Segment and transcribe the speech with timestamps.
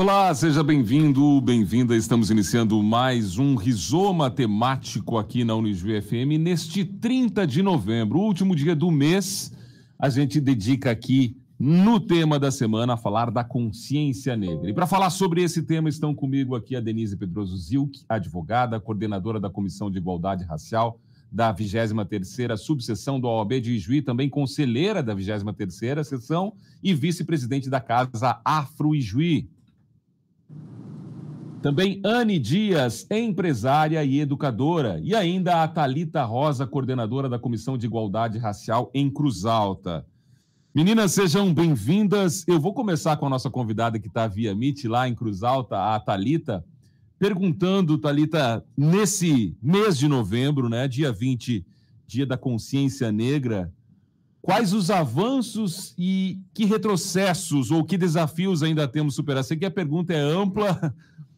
[0.00, 1.94] Olá, seja bem-vindo, bem-vinda.
[1.94, 8.56] Estamos iniciando mais um rizoma temático aqui na Unijuí FM neste 30 de novembro, último
[8.56, 9.52] dia do mês.
[9.98, 14.70] A gente dedica aqui no tema da semana a falar da consciência negra.
[14.70, 19.38] E para falar sobre esse tema estão comigo aqui a Denise Pedroso Zilk, advogada, coordenadora
[19.38, 20.98] da Comissão de Igualdade Racial
[21.30, 27.80] da 23ª subseção do OAB de Ijuí, também conselheira da 23ª seção e vice-presidente da
[27.80, 29.46] Casa Afro Ijuí.
[31.62, 34.98] Também Anne Dias, empresária e educadora.
[35.02, 40.06] E ainda a Talita Rosa, coordenadora da Comissão de Igualdade Racial em Cruz Alta.
[40.74, 42.48] Meninas, sejam bem-vindas.
[42.48, 45.94] Eu vou começar com a nossa convidada que está via Meet lá em Cruz Alta,
[45.94, 46.64] a Talita,
[47.18, 51.66] perguntando, Talita, nesse mês de novembro, né, dia 20,
[52.06, 53.70] dia da consciência negra,
[54.40, 59.44] quais os avanços e que retrocessos ou que desafios ainda temos superar?
[59.44, 60.94] Sei que a pergunta é ampla,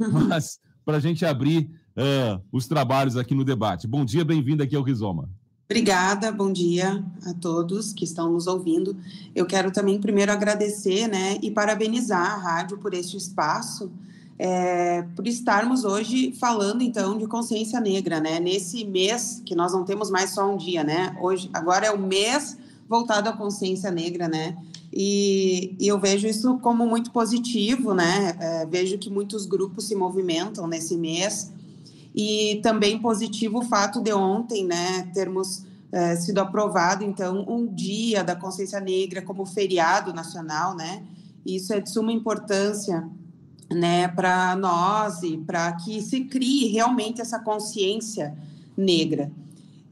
[0.28, 3.86] mas para a gente abrir uh, os trabalhos aqui no debate.
[3.86, 5.28] Bom dia, bem-vindo aqui ao Rizoma.
[5.72, 8.94] Obrigada, bom dia a todos que estão nos ouvindo.
[9.34, 13.90] Eu quero também primeiro agradecer, né, e parabenizar a rádio por este espaço,
[14.38, 19.82] é, por estarmos hoje falando então de consciência negra, né, nesse mês que nós não
[19.82, 24.28] temos mais só um dia, né, hoje, agora é o mês voltado à consciência negra,
[24.28, 24.54] né,
[24.92, 28.36] e, e, eu vejo isso como muito positivo, né?
[28.38, 31.50] É, vejo que muitos grupos se movimentam nesse mês
[32.14, 38.22] e também positivo o fato de ontem, né, termos é, sido aprovado então um dia
[38.22, 41.02] da consciência negra como feriado nacional, né?
[41.44, 43.08] Isso é de suma importância,
[43.70, 48.36] né, para nós e para que se crie realmente essa consciência
[48.76, 49.30] negra.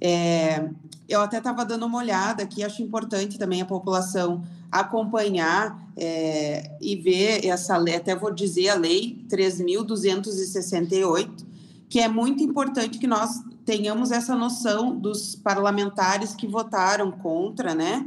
[0.00, 0.68] É,
[1.08, 6.96] eu até estava dando uma olhada aqui, acho importante também a população acompanhar é, e
[6.96, 11.44] ver essa lei, até vou dizer a lei 3.268,
[11.88, 18.06] que é muito importante que nós tenhamos essa noção dos parlamentares que votaram contra, né?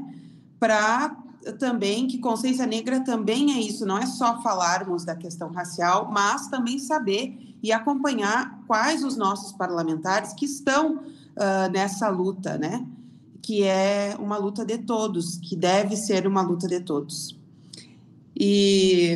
[0.59, 1.15] Para
[1.59, 6.47] também que consciência negra também é isso, não é só falarmos da questão racial, mas
[6.47, 12.85] também saber e acompanhar quais os nossos parlamentares que estão uh, nessa luta, né?
[13.43, 17.37] Que é uma luta de todos, que deve ser uma luta de todos.
[18.35, 19.15] E,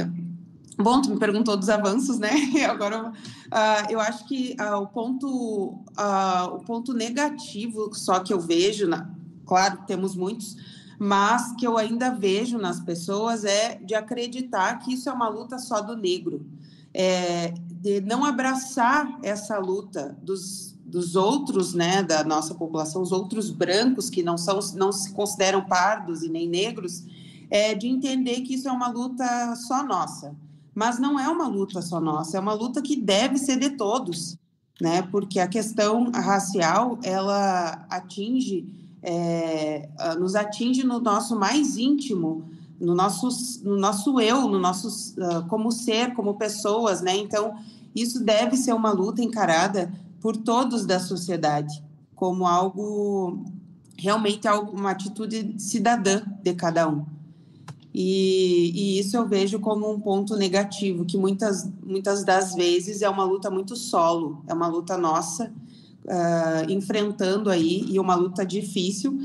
[0.77, 2.31] bom, tu me perguntou dos avanços, né?
[2.69, 8.39] Agora, uh, eu acho que uh, o, ponto, uh, o ponto negativo só que eu
[8.39, 9.09] vejo, na,
[9.45, 10.57] claro, temos muitos,
[10.99, 15.57] mas que eu ainda vejo nas pessoas é de acreditar que isso é uma luta
[15.57, 16.45] só do negro,
[16.93, 23.51] é, de não abraçar essa luta dos dos outros, né, da nossa população, os outros
[23.51, 27.03] brancos que não são, não se consideram pardos e nem negros,
[27.49, 30.33] é de entender que isso é uma luta só nossa.
[30.73, 34.37] Mas não é uma luta só nossa, é uma luta que deve ser de todos,
[34.79, 35.01] né?
[35.01, 38.65] Porque a questão racial ela atinge,
[39.01, 39.89] é,
[40.19, 42.45] nos atinge no nosso mais íntimo,
[42.79, 43.27] no nosso,
[43.63, 44.87] no nosso eu, no nosso
[45.19, 47.17] uh, como ser, como pessoas, né?
[47.17, 47.55] Então
[47.95, 51.83] isso deve ser uma luta encarada por todos da sociedade,
[52.15, 53.45] como algo
[53.97, 57.05] realmente uma atitude cidadã de cada um.
[57.93, 63.09] E, e, isso eu vejo como um ponto negativo, que muitas, muitas das vezes é
[63.09, 65.51] uma luta muito solo, é uma luta nossa,
[66.05, 69.17] uh, enfrentando aí, e uma luta difícil,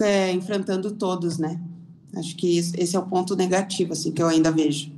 [0.00, 1.60] é, enfrentando todos, né?
[2.16, 4.90] Acho que esse é o ponto negativo, assim, que eu ainda vejo.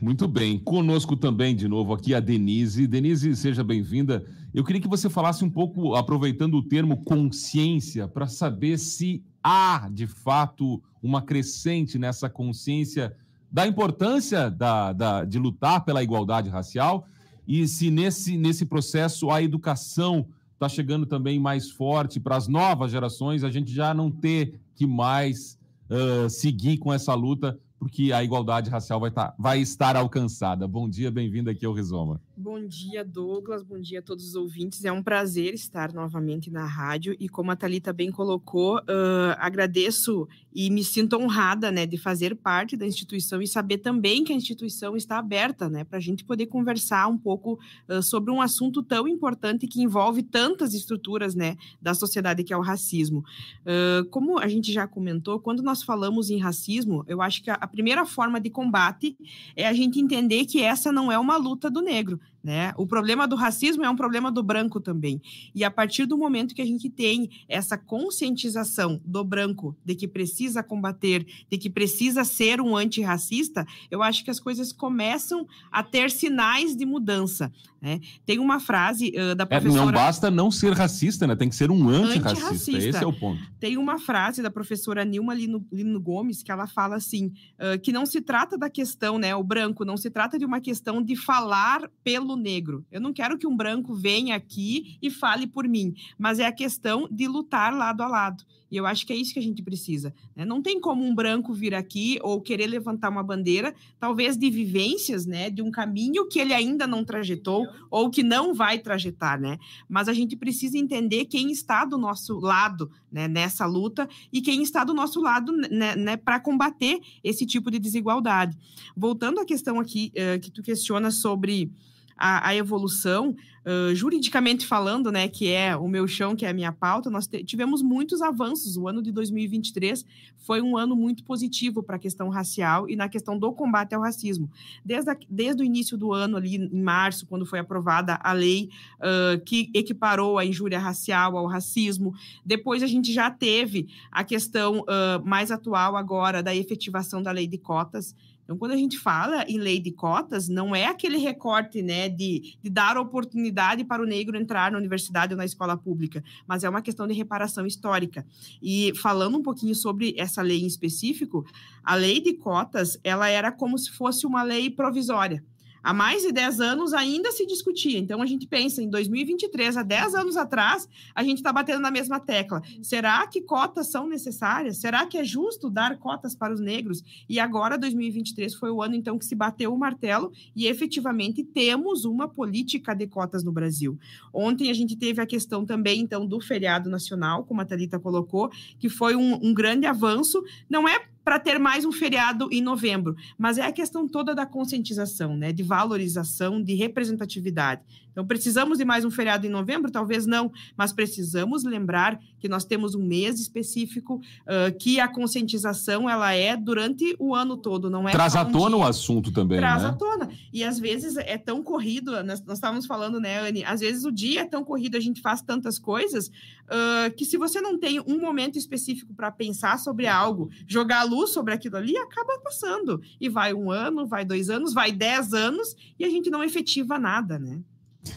[0.00, 0.58] Muito bem.
[0.58, 2.86] Conosco também, de novo, aqui a Denise.
[2.86, 4.24] Denise, seja bem-vinda.
[4.52, 9.88] Eu queria que você falasse um pouco, aproveitando o termo consciência, para saber se há,
[9.92, 13.16] de fato, uma crescente nessa consciência
[13.50, 17.06] da importância da, da, de lutar pela igualdade racial
[17.46, 22.92] e se nesse, nesse processo a educação está chegando também mais forte para as novas
[22.92, 28.22] gerações, a gente já não ter que mais uh, seguir com essa luta porque a
[28.22, 30.68] igualdade racial vai, tá, vai estar alcançada.
[30.68, 32.20] Bom dia, bem-vindo aqui ao Rizoma.
[32.42, 33.62] Bom dia, Douglas.
[33.62, 34.82] Bom dia a todos os ouvintes.
[34.86, 40.26] É um prazer estar novamente na rádio e como a Talita bem colocou, uh, agradeço
[40.50, 44.36] e me sinto honrada, né, de fazer parte da instituição e saber também que a
[44.36, 48.82] instituição está aberta, né, para a gente poder conversar um pouco uh, sobre um assunto
[48.82, 53.22] tão importante que envolve tantas estruturas, né, da sociedade que é o racismo.
[53.66, 57.54] Uh, como a gente já comentou, quando nós falamos em racismo, eu acho que a,
[57.54, 59.14] a primeira forma de combate
[59.54, 62.72] é a gente entender que essa não é uma luta do negro Né?
[62.76, 65.20] O problema do racismo é um problema do branco também.
[65.54, 70.08] E a partir do momento que a gente tem essa conscientização do branco de que
[70.08, 75.82] precisa combater, de que precisa ser um antirracista, eu acho que as coisas começam a
[75.82, 77.52] ter sinais de mudança.
[77.80, 77.98] Né?
[78.26, 79.82] Tem uma frase uh, da professora.
[79.82, 81.34] É, não basta não ser racista, né?
[81.34, 82.28] Tem que ser um antirracista.
[82.28, 82.88] antirracista.
[82.88, 83.40] Esse é o ponto.
[83.58, 87.90] Tem uma frase da professora Nilma Lino, Lino Gomes que ela fala assim: uh, que
[87.90, 89.34] não se trata da questão, né?
[89.34, 92.84] O branco, não se trata de uma questão de falar pelo negro.
[92.90, 96.52] Eu não quero que um branco venha aqui e fale por mim, mas é a
[96.52, 98.44] questão de lutar lado a lado.
[98.70, 100.14] E eu acho que é isso que a gente precisa.
[100.34, 100.44] Né?
[100.44, 105.26] Não tem como um branco vir aqui ou querer levantar uma bandeira, talvez de vivências,
[105.26, 109.58] né, de um caminho que ele ainda não trajetou ou que não vai trajetar, né?
[109.88, 114.62] Mas a gente precisa entender quem está do nosso lado, né, nessa luta e quem
[114.62, 118.56] está do nosso lado, né, né para combater esse tipo de desigualdade.
[118.96, 121.72] Voltando à questão aqui uh, que tu questiona sobre
[122.20, 123.34] a, a evolução,
[123.64, 127.26] uh, juridicamente falando, né, que é o meu chão, que é a minha pauta, nós
[127.46, 128.76] tivemos muitos avanços.
[128.76, 130.04] O ano de 2023
[130.36, 134.02] foi um ano muito positivo para a questão racial e na questão do combate ao
[134.02, 134.50] racismo.
[134.84, 138.68] Desde, a, desde o início do ano, ali em março, quando foi aprovada a lei
[138.98, 142.12] uh, que equiparou a injúria racial ao racismo,
[142.44, 147.46] depois a gente já teve a questão uh, mais atual agora da efetivação da lei
[147.46, 148.14] de cotas.
[148.50, 152.56] Então, quando a gente fala em lei de cotas, não é aquele recorte né, de,
[152.60, 156.68] de dar oportunidade para o negro entrar na universidade ou na escola pública, mas é
[156.68, 158.26] uma questão de reparação histórica.
[158.60, 161.46] E falando um pouquinho sobre essa lei em específico,
[161.84, 165.44] a lei de cotas ela era como se fosse uma lei provisória.
[165.82, 167.98] Há mais de 10 anos ainda se discutia.
[167.98, 171.90] Então a gente pensa em 2023, há 10 anos atrás, a gente está batendo na
[171.90, 172.62] mesma tecla.
[172.82, 174.78] Será que cotas são necessárias?
[174.78, 177.02] Será que é justo dar cotas para os negros?
[177.28, 182.04] E agora, 2023, foi o ano então que se bateu o martelo e efetivamente temos
[182.04, 183.98] uma política de cotas no Brasil.
[184.32, 188.50] Ontem a gente teve a questão também então do feriado nacional, como a Thalita colocou,
[188.78, 190.42] que foi um, um grande avanço.
[190.68, 193.16] Não é para ter mais um feriado em novembro.
[193.36, 195.52] Mas é a questão toda da conscientização, né?
[195.52, 197.82] De valorização, de representatividade.
[198.10, 199.90] Então, precisamos de mais um feriado em novembro?
[199.90, 206.08] Talvez não, mas precisamos lembrar que nós temos um mês específico, uh, que a conscientização
[206.08, 208.12] ela é durante o ano todo, não é?
[208.12, 209.88] Traz à tona o assunto também, Traz né?
[209.88, 210.28] à tona.
[210.52, 213.64] E às vezes é tão corrido, nós, nós estávamos falando, né, Anne?
[213.64, 217.36] Às vezes o dia é tão corrido, a gente faz tantas coisas, uh, que se
[217.36, 221.96] você não tem um momento específico para pensar sobre algo, jogar luz sobre aquilo ali,
[221.96, 223.00] acaba passando.
[223.20, 226.98] E vai um ano, vai dois anos, vai dez anos, e a gente não efetiva
[226.98, 227.60] nada, né?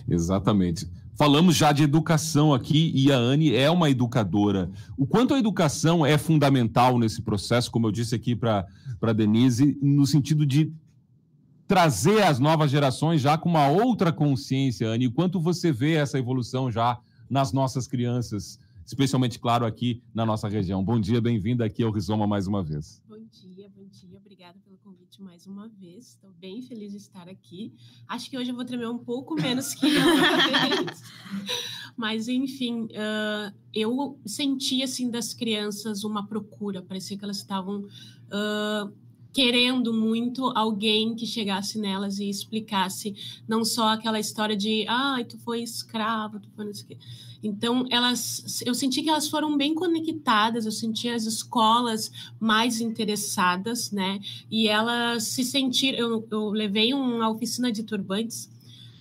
[0.07, 0.87] Exatamente.
[1.15, 4.71] Falamos já de educação aqui e a Anne é uma educadora.
[4.97, 8.65] O quanto a educação é fundamental nesse processo, como eu disse aqui para
[9.01, 10.73] a Denise, no sentido de
[11.67, 15.07] trazer as novas gerações já com uma outra consciência, Anne.
[15.07, 16.99] O quanto você vê essa evolução já
[17.29, 20.83] nas nossas crianças, especialmente, claro, aqui na nossa região.
[20.83, 23.01] Bom dia, bem-vinda aqui ao Rizoma mais uma vez.
[23.07, 23.82] Bom dia, bom
[25.21, 26.09] mais uma vez.
[26.09, 27.73] Estou bem feliz de estar aqui.
[28.07, 31.01] Acho que hoje eu vou tremer um pouco menos que vez.
[31.95, 36.81] Mas, enfim, uh, eu senti, assim, das crianças uma procura.
[36.81, 37.81] Parecia que elas estavam...
[37.81, 39.02] Uh,
[39.33, 43.15] querendo muito alguém que chegasse nelas e explicasse
[43.47, 46.97] não só aquela história de ah, tu foi escravo, tu foi não sei o quê.
[47.43, 52.09] Então, elas, eu senti que elas foram bem conectadas, eu senti as escolas
[52.39, 54.21] mais interessadas, né?
[54.49, 55.97] E elas se sentiram.
[55.97, 58.49] Eu, eu levei uma oficina de turbantes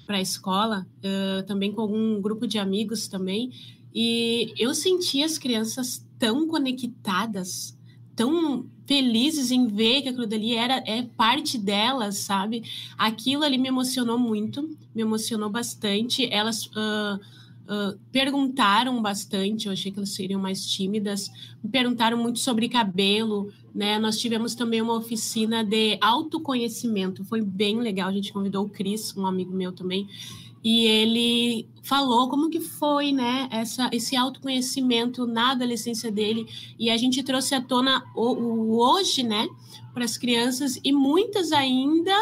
[0.05, 3.53] para a escola, uh, também com algum grupo de amigos também,
[3.95, 7.79] e eu senti as crianças tão conectadas,
[8.17, 12.63] tão felizes em ver que aquilo dali era é parte delas, sabe?
[12.99, 16.29] Aquilo ali me emocionou muito, me emocionou bastante.
[16.33, 21.31] Elas uh, uh, perguntaram bastante, eu achei que elas seriam mais tímidas,
[21.63, 23.99] me perguntaram muito sobre cabelo, né?
[23.99, 28.09] Nós tivemos também uma oficina de autoconhecimento, foi bem legal.
[28.09, 30.09] A gente convidou o Cris, um amigo meu também,
[30.63, 36.47] e ele falou como que foi, né, essa, esse autoconhecimento na adolescência dele,
[36.79, 39.49] e a gente trouxe à tona o, o hoje, né,
[39.93, 42.15] para as crianças, e muitas ainda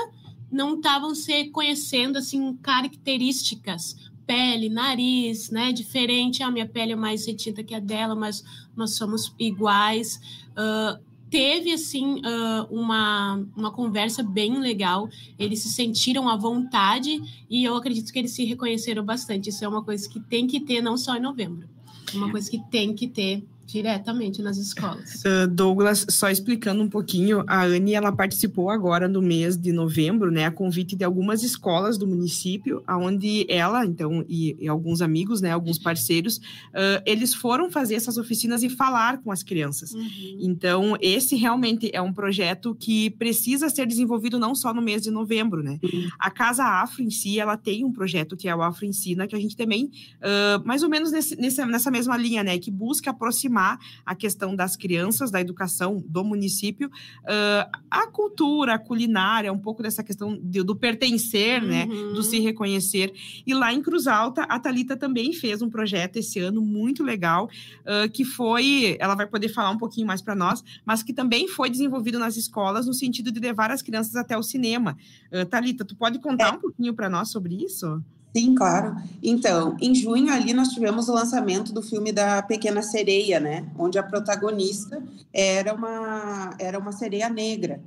[0.51, 7.27] não estavam se conhecendo, assim, características, pele, nariz, né, diferente, a minha pele é mais
[7.27, 8.43] retinta que a dela, mas
[8.75, 10.21] nós somos iguais,
[10.53, 15.09] uh, teve assim uh, uma, uma conversa bem legal.
[15.39, 19.49] Eles se sentiram à vontade e eu acredito que eles se reconheceram bastante.
[19.49, 21.69] Isso é uma coisa que tem que ter não só em novembro,
[22.13, 25.23] é uma coisa que tem que ter Diretamente nas escolas.
[25.25, 30.31] Uh, Douglas, só explicando um pouquinho, a Anne ela participou agora no mês de novembro,
[30.31, 35.41] né, a convite de algumas escolas do município, aonde ela, então, e, e alguns amigos,
[35.41, 39.93] né, alguns parceiros, uh, eles foram fazer essas oficinas e falar com as crianças.
[39.93, 40.39] Uhum.
[40.41, 45.11] Então, esse realmente é um projeto que precisa ser desenvolvido não só no mês de
[45.11, 45.79] novembro, né?
[45.83, 46.09] Uhum.
[46.19, 49.37] A Casa Afro em si, ela tem um projeto que é o Afro Ensina, que
[49.37, 53.11] a gente também, uh, mais ou menos nesse, nessa, nessa mesma linha, né, que busca
[53.11, 53.60] aproximar
[54.05, 59.83] a questão das crianças, da educação do município, uh, a cultura, a culinária, um pouco
[59.83, 62.09] dessa questão de, do pertencer, né, uhum.
[62.09, 63.13] né, do se reconhecer.
[63.47, 67.47] E lá em Cruz Alta, a Talita também fez um projeto esse ano muito legal,
[67.47, 71.49] uh, que foi, ela vai poder falar um pouquinho mais para nós, mas que também
[71.49, 74.97] foi desenvolvido nas escolas no sentido de levar as crianças até o cinema.
[75.33, 76.57] Uh, Talita, tu pode contar é.
[76.57, 78.03] um pouquinho para nós sobre isso?
[78.37, 78.97] Sim, claro.
[79.23, 83.67] Então, em junho ali nós tivemos o lançamento do filme da Pequena Sereia, né?
[83.77, 87.81] Onde a protagonista era uma, era uma sereia negra.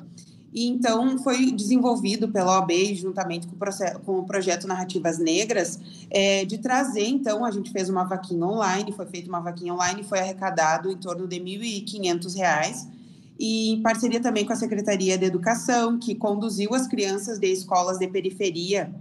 [0.53, 5.79] E então foi desenvolvido pela OAB, juntamente com o, processo, com o projeto Narrativas Negras,
[6.11, 10.03] é, de trazer, então, a gente fez uma vaquinha online, foi feita uma vaquinha online
[10.03, 12.87] foi arrecadado em torno de R$ 1.500,
[13.39, 17.97] e em parceria também com a Secretaria de Educação, que conduziu as crianças de escolas
[17.97, 18.93] de periferia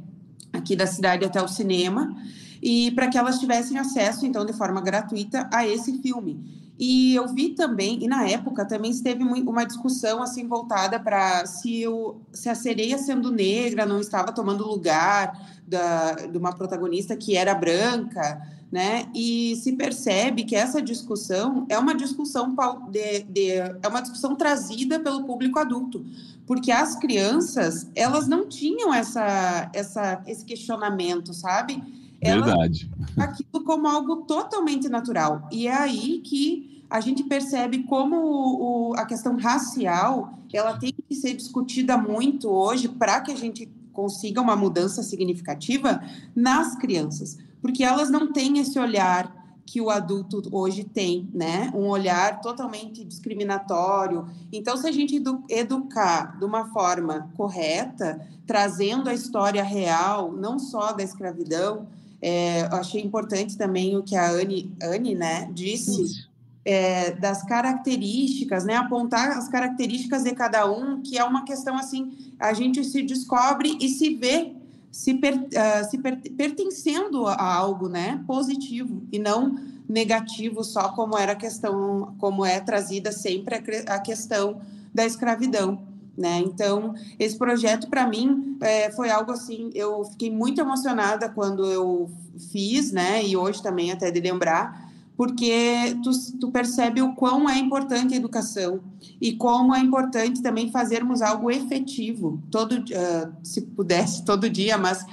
[0.62, 2.16] aqui da cidade até o cinema,
[2.62, 6.62] e para que elas tivessem acesso, então, de forma gratuita a esse filme.
[6.79, 11.85] E eu vi também, e na época também esteve uma discussão assim voltada para se,
[12.33, 17.55] se a sereia sendo negra não estava tomando lugar da, de uma protagonista que era
[17.55, 19.07] branca, né?
[19.14, 22.55] E se percebe que essa discussão é uma discussão
[22.90, 26.05] de, de, é uma discussão trazida pelo público adulto,
[26.53, 31.83] porque as crianças elas não tinham essa, essa esse questionamento, sabe?
[32.21, 32.91] Elas, Verdade.
[33.17, 35.49] Aquilo como algo totalmente natural.
[35.51, 41.15] E é aí que a gente percebe como o, a questão racial ela tem que
[41.15, 46.03] ser discutida muito hoje para que a gente consiga uma mudança significativa
[46.37, 51.70] nas crianças porque elas não têm esse olhar que o adulto hoje tem, né?
[51.75, 54.27] Um olhar totalmente discriminatório.
[54.53, 60.59] Então, se a gente edu educar de uma forma correta, trazendo a história real, não
[60.59, 61.87] só da escravidão,
[62.20, 66.31] é, achei importante também o que a Anne, Anne né, disse.
[66.64, 68.77] É, das características, né?
[68.77, 73.77] Apontar as características de cada um, que é uma questão assim, a gente se descobre
[73.81, 74.55] e se vê
[74.92, 79.57] se, per, uh, se per, pertencendo a algo né, positivo e não
[79.88, 84.61] negativo só como era a questão, como é trazida sempre a, a questão
[84.94, 85.83] da escravidão.
[86.16, 86.38] Né?
[86.40, 92.11] Então, esse projeto para mim é, foi algo assim, eu fiquei muito emocionada quando eu
[92.50, 93.24] fiz, né?
[93.24, 94.91] E hoje também até de lembrar,
[95.23, 98.81] porque tu, tu percebe o quão é importante a educação
[99.21, 105.07] e como é importante também fazermos algo efetivo, todo, uh, se pudesse, todo dia, mas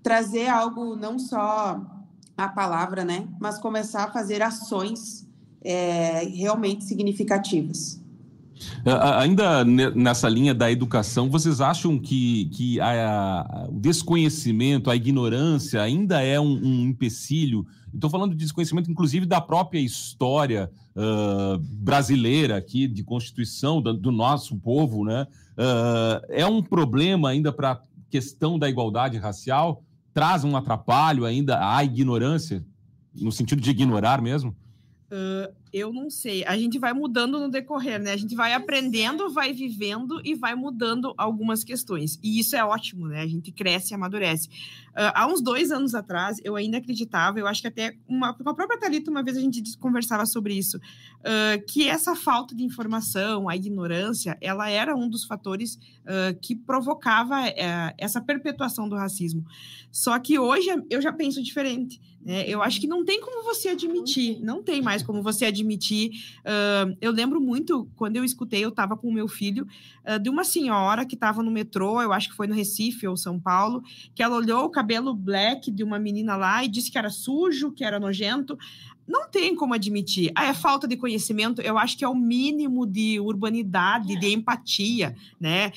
[0.00, 1.84] trazer algo não só
[2.36, 5.26] a palavra, né, mas começar a fazer ações
[5.60, 8.00] é, realmente significativas.
[9.16, 15.82] Ainda nessa linha da educação, vocês acham que, que a, a, o desconhecimento, a ignorância
[15.82, 22.56] ainda é um, um empecilho Estou falando de desconhecimento, inclusive, da própria história uh, brasileira
[22.56, 25.26] aqui, de constituição do, do nosso povo, né?
[25.52, 29.82] Uh, é um problema ainda para a questão da igualdade racial?
[30.14, 32.64] Traz um atrapalho ainda à ignorância,
[33.14, 34.54] no sentido de ignorar mesmo?
[35.10, 36.44] Uh, eu não sei.
[36.44, 38.12] A gente vai mudando no decorrer, né?
[38.12, 42.18] A gente vai aprendendo, vai vivendo e vai mudando algumas questões.
[42.22, 43.20] E isso é ótimo, né?
[43.20, 44.48] A gente cresce e amadurece.
[44.48, 48.48] Uh, há uns dois anos atrás, eu ainda acreditava, eu acho que até uma, com
[48.48, 52.64] a própria Thalita, uma vez a gente conversava sobre isso, uh, que essa falta de
[52.64, 58.96] informação, a ignorância, ela era um dos fatores uh, que provocava eh, essa perpetuação do
[58.96, 59.44] racismo.
[59.90, 62.00] Só que hoje eu já penso diferente.
[62.24, 62.48] Né?
[62.48, 66.10] Eu acho que não tem como você admitir, não tem mais como você admitir admitir.
[66.40, 69.66] Uh, eu lembro muito, quando eu escutei, eu estava com o meu filho,
[70.04, 73.16] uh, de uma senhora que estava no metrô, eu acho que foi no Recife ou
[73.16, 73.82] São Paulo,
[74.14, 77.72] que ela olhou o cabelo black de uma menina lá e disse que era sujo,
[77.72, 78.58] que era nojento
[79.08, 80.30] não tem como admitir.
[80.34, 85.16] Ah, é falta de conhecimento, eu acho que é o mínimo de urbanidade, de empatia,
[85.40, 85.72] né?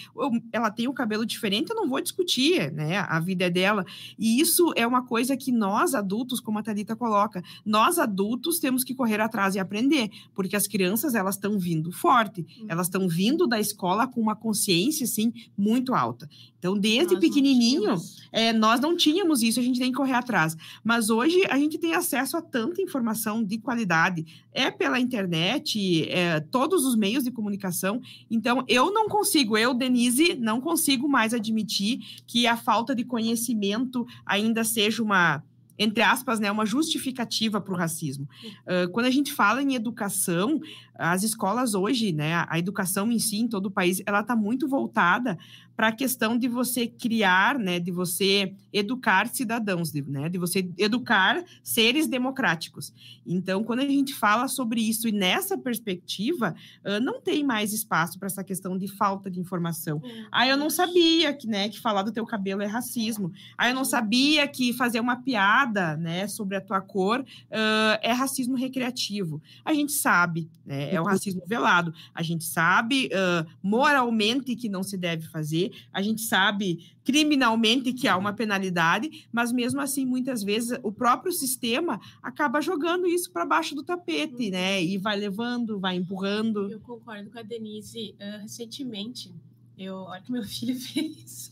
[0.52, 2.98] Ela tem o um cabelo diferente, eu não vou discutir, né?
[2.98, 3.86] A vida é dela.
[4.20, 8.84] E isso é uma coisa que nós adultos, como a Thalita coloca, nós adultos temos
[8.84, 12.65] que correr atrás e aprender, porque as crianças, elas estão vindo forte, uhum.
[12.67, 16.30] elas estão vindo da escola com uma consciência, assim, muito alta.
[16.60, 17.96] Então, desde nós pequenininho,
[18.32, 20.56] é, nós não tínhamos isso, a gente tem que correr atrás.
[20.84, 26.10] Mas hoje, a gente tem acesso a tanta informação informação de qualidade é pela internet,
[26.10, 28.01] é, todos os meios de comunicação.
[28.29, 34.05] Então, eu não consigo, eu, Denise, não consigo mais admitir que a falta de conhecimento
[34.25, 35.43] ainda seja uma
[35.79, 38.29] entre aspas, né, uma justificativa para o racismo.
[38.67, 40.60] Uh, quando a gente fala em educação,
[40.93, 44.67] as escolas hoje, né, a educação em si, em todo o país, ela está muito
[44.67, 45.39] voltada
[45.75, 50.69] para a questão de você criar, né, de você educar cidadãos, de, né, de você
[50.77, 52.93] educar seres democráticos.
[53.25, 56.55] Então, quando a gente fala sobre isso e nessa perspectiva,
[56.86, 60.01] uh, não tem mais espaço para essa questão de falta de informação.
[60.31, 63.31] Ah, eu não sabia que, né, que falar do teu cabelo é racismo.
[63.57, 68.12] Ah, eu não sabia que fazer uma piada, né, sobre a tua cor uh, é
[68.12, 69.41] racismo recreativo.
[69.63, 71.93] A gente sabe, né, é o racismo velado.
[72.13, 75.61] A gente sabe uh, moralmente que não se deve fazer
[75.91, 81.32] a gente sabe criminalmente que há uma penalidade, mas mesmo assim, muitas vezes, o próprio
[81.32, 84.84] sistema acaba jogando isso para baixo do tapete, né?
[84.84, 86.71] E vai levando, vai empurrando.
[86.71, 88.15] Eu concordo com a Denise.
[88.19, 89.32] Uh, recentemente,
[89.78, 91.52] eu, olha que meu filho fez.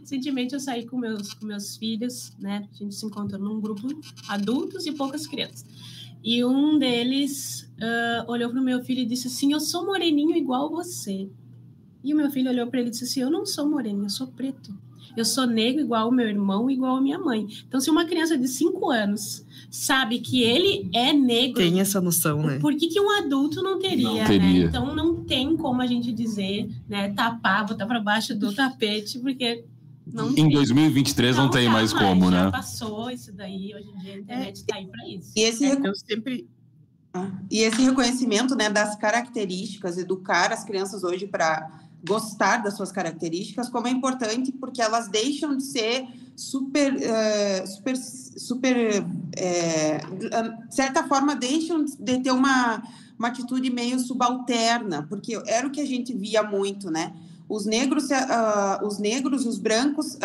[0.00, 2.68] Recentemente eu saí com meus, com meus filhos, né?
[2.72, 3.88] A gente se encontrou num grupo
[4.28, 5.64] adultos e poucas crianças.
[6.22, 10.36] E um deles uh, olhou para o meu filho e disse assim: Eu sou moreninho
[10.36, 11.30] igual você.
[12.02, 14.10] E o meu filho olhou para ele e disse assim: Eu não sou moreno, eu
[14.10, 14.72] sou preto.
[15.16, 17.46] Eu sou negro igual o meu irmão, igual a minha mãe.
[17.66, 21.56] Então, se uma criança de 5 anos sabe que ele é negro.
[21.56, 22.58] Tem essa noção, né?
[22.58, 24.62] Por que, que um adulto não teria, não teria.
[24.62, 24.68] Né?
[24.68, 27.12] Então, não tem como a gente dizer, né?
[27.12, 29.64] Tapar, botar para baixo do tapete, porque.
[30.06, 32.50] Não em 2023 não, não tem mais como, já né?
[32.50, 35.32] passou isso daí, hoje em dia a internet está aí para isso.
[35.36, 36.48] E esse, é, eu sempre
[37.12, 41.68] ah, e esse reconhecimento né, das características, educar as crianças hoje para
[42.06, 47.96] gostar das suas características, como é importante, porque elas deixam de ser super, uh, super,
[47.96, 49.04] super,
[50.68, 52.82] de certa forma, deixam de ter uma,
[53.18, 57.12] uma atitude meio subalterna, porque era o que a gente via muito, né?
[57.48, 60.16] Os negros, uh, os negros, os brancos,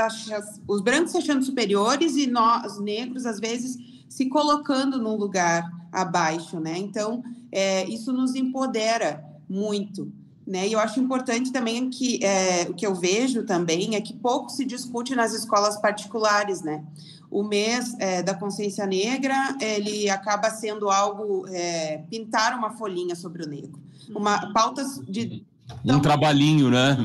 [0.67, 6.59] os brancos se achando superiores e nós, negros, às vezes, se colocando num lugar abaixo,
[6.59, 6.77] né?
[6.77, 10.11] Então, é, isso nos empodera muito.
[10.45, 10.67] Né?
[10.67, 14.49] E eu acho importante também que é, o que eu vejo também é que pouco
[14.51, 16.83] se discute nas escolas particulares, né?
[17.31, 23.43] O mês é, da consciência negra ele acaba sendo algo é, pintar uma folhinha sobre
[23.43, 23.79] o negro,
[24.09, 25.43] uma pautas de
[25.83, 26.95] um trabalhinho, né?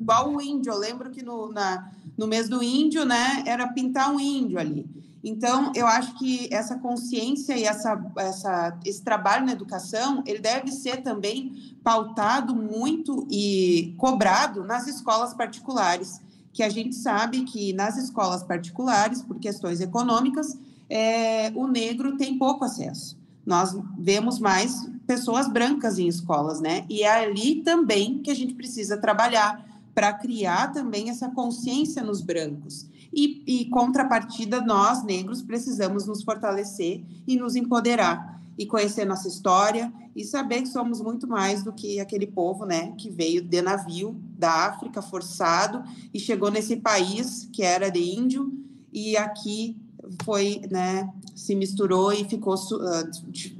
[0.00, 4.10] Igual o índio, eu lembro que no, na, no mês do índio, né, era pintar
[4.12, 4.84] um índio ali.
[5.24, 10.72] Então, eu acho que essa consciência e essa, essa, esse trabalho na educação, ele deve
[10.72, 16.20] ser também pautado muito e cobrado nas escolas particulares,
[16.52, 20.58] que a gente sabe que nas escolas particulares, por questões econômicas,
[20.90, 23.16] é, o negro tem pouco acesso.
[23.46, 26.84] Nós vemos mais pessoas brancas em escolas, né?
[26.88, 32.20] E é ali também que a gente precisa trabalhar para criar também essa consciência nos
[32.20, 32.86] brancos.
[33.12, 39.92] E, e contrapartida, nós, negros, precisamos nos fortalecer e nos empoderar e conhecer nossa história
[40.14, 44.14] e saber que somos muito mais do que aquele povo, né, que veio de navio
[44.38, 48.52] da África forçado e chegou nesse país que era de índio
[48.92, 49.76] e aqui
[50.22, 53.56] foi, né, se misturou e ficou uh, de,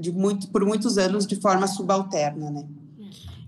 [0.00, 2.64] de muito, por muitos anos de forma subalterna, né?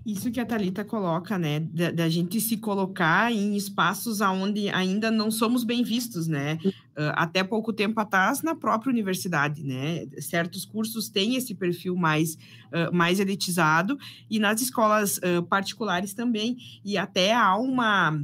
[0.05, 5.09] Isso que a Talita coloca, né, da, da, gente se colocar em espaços aonde ainda
[5.09, 6.59] não somos bem vistos, né?
[6.63, 10.05] Uh, até pouco tempo atrás na própria universidade, né?
[10.19, 13.97] Certos cursos têm esse perfil mais uh, mais elitizado
[14.29, 18.21] e nas escolas uh, particulares também e até há uma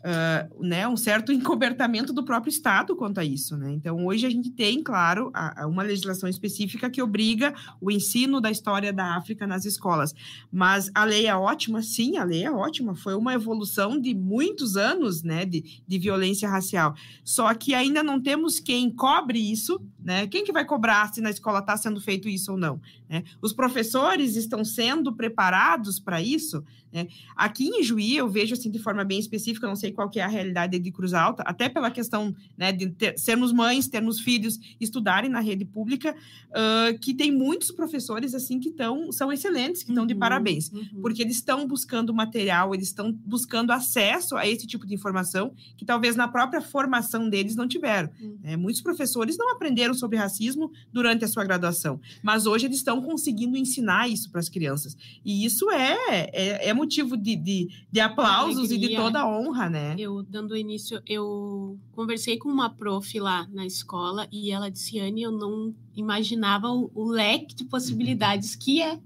[0.00, 3.56] uh, né, um certo encobertamento do próprio Estado quanto a isso.
[3.56, 3.72] Né?
[3.72, 8.40] Então, hoje a gente tem, claro, a, a uma legislação específica que obriga o ensino
[8.40, 10.14] da história da África nas escolas.
[10.50, 12.94] Mas a lei é ótima, sim, a lei é ótima.
[12.94, 16.94] Foi uma evolução de muitos anos né, de, de violência racial.
[17.24, 20.26] Só que ainda não temos quem cobre isso, né?
[20.26, 22.80] Quem que vai cobrar se na escola está sendo feito isso ou não?
[23.08, 23.22] Né?
[23.42, 26.64] Os professores estão sendo preparados para isso?
[26.92, 27.06] Né?
[27.36, 30.22] Aqui em Juí, eu vejo assim de forma bem específica, não sei qual que é
[30.22, 34.58] a realidade de Cruz Alta, até pela questão né, de ter, sermos mães, termos filhos,
[34.80, 36.14] estudarem na rede pública,
[36.50, 40.70] uh, que tem muitos professores assim que estão são excelentes, que estão uhum, de parabéns,
[40.70, 41.00] uhum.
[41.00, 45.84] porque eles estão buscando material, eles estão buscando acesso a esse tipo de informação que
[45.84, 48.10] talvez na própria formação deles não tiveram.
[48.20, 48.38] Uhum.
[48.42, 48.56] Né?
[48.56, 53.56] Muitos professores não aprenderam sobre racismo durante a sua graduação, mas hoje eles estão conseguindo
[53.56, 54.96] ensinar isso para as crianças.
[55.24, 59.94] E isso é, é, é motivo de, de, de aplausos e de toda honra, né?
[59.94, 59.96] né?
[59.98, 65.22] Eu, dando início, eu conversei com uma prof lá na escola e ela disse, Anne,
[65.22, 69.00] eu não imaginava o, o leque de possibilidades que é.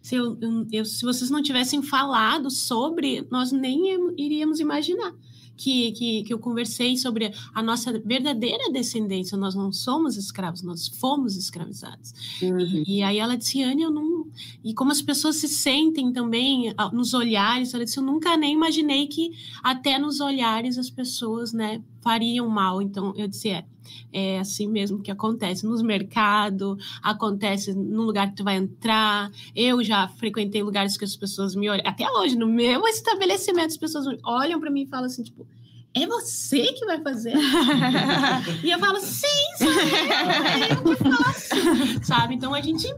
[0.00, 0.38] Se, eu,
[0.72, 5.14] eu, se vocês não tivessem falado sobre, nós nem iríamos imaginar
[5.58, 9.36] que, que, que eu conversei sobre a nossa verdadeira descendência.
[9.36, 12.14] Nós não somos escravos, nós fomos escravizados.
[12.40, 12.84] Uhum.
[12.86, 14.28] E, e, aí ela disse, Anne, eu não.
[14.64, 19.08] E como as pessoas se sentem também nos olhares, ela disse, eu nunca nem imaginei
[19.08, 22.80] que até nos olhares as pessoas, né, fariam mal.
[22.80, 23.64] Então eu disse, é.
[24.12, 29.30] É assim mesmo que acontece nos mercados, acontece no lugar que tu vai entrar.
[29.56, 33.78] Eu já frequentei lugares que as pessoas me olham, até hoje, no meu estabelecimento, as
[33.78, 35.46] pessoas olham para mim e falam assim, tipo,
[35.94, 37.32] é você que vai fazer?
[38.62, 42.04] e eu falo, sim, sou eu, é eu que faço.
[42.04, 42.34] Sabe?
[42.34, 42.94] Então a gente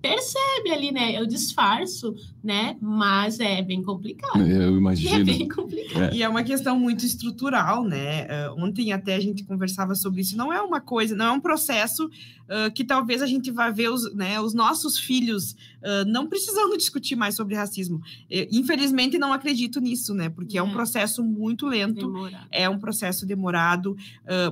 [0.00, 1.18] percebe ali, né?
[1.18, 2.76] Eu disfarço, né?
[2.80, 4.40] Mas é bem complicado.
[4.40, 5.20] Eu imagino.
[5.20, 6.12] É bem complicado.
[6.12, 6.16] É.
[6.16, 8.26] E é uma questão muito estrutural, né?
[8.48, 10.36] Uh, ontem até a gente conversava sobre isso.
[10.36, 12.10] Não é uma coisa, não é um processo
[12.50, 16.76] uh, que talvez a gente vá ver os, né, os nossos filhos uh, não precisando
[16.78, 18.00] discutir mais sobre racismo.
[18.50, 20.28] infelizmente, não acredito nisso, né?
[20.28, 22.48] Porque é, é um processo muito lento, demorado.
[22.50, 23.96] é um processo demorado,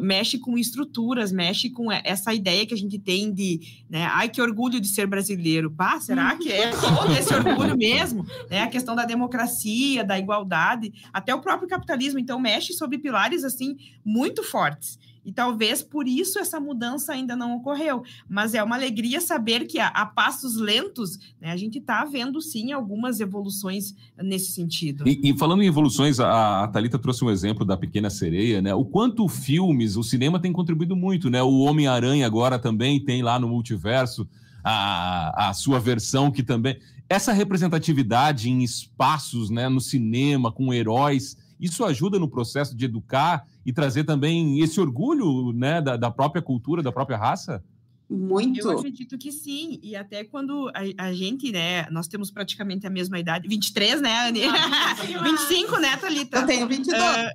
[0.00, 4.06] mexe com estruturas, mexe com essa ideia que a gente tem de, né?
[4.12, 5.70] Ai, que orgulho de ser brasileiro.
[5.70, 8.26] Bah, será que é todo esse orgulho mesmo?
[8.50, 8.62] Né?
[8.62, 13.76] A questão da democracia, da igualdade, até o próprio capitalismo, então, mexe sobre pilares, assim,
[14.04, 14.98] muito fortes.
[15.24, 18.02] E talvez por isso essa mudança ainda não ocorreu.
[18.28, 22.40] Mas é uma alegria saber que a, a passos lentos, né, a gente está vendo
[22.40, 25.06] sim algumas evoluções nesse sentido.
[25.06, 28.74] E, e falando em evoluções, a, a Thalita trouxe um exemplo da Pequena Sereia, né?
[28.74, 31.42] O quanto filmes, o cinema tem contribuído muito, né?
[31.42, 34.28] O Homem-Aranha agora também tem lá no multiverso
[34.62, 36.78] a, a sua versão que também.
[37.08, 43.46] Essa representatividade em espaços, né, no cinema, com heróis, isso ajuda no processo de educar
[43.68, 47.62] e trazer também esse orgulho né, da, da própria cultura, da própria raça?
[48.08, 48.66] Muito.
[48.66, 49.78] Eu acredito que sim.
[49.82, 53.46] E até quando a, a, gente, né, nós temos praticamente a mesma idade.
[53.46, 54.44] 23, né, Anne?
[54.44, 56.38] Ah, 25, né, Thalita?
[56.38, 56.98] Eu tenho 22.
[56.98, 57.28] Uh,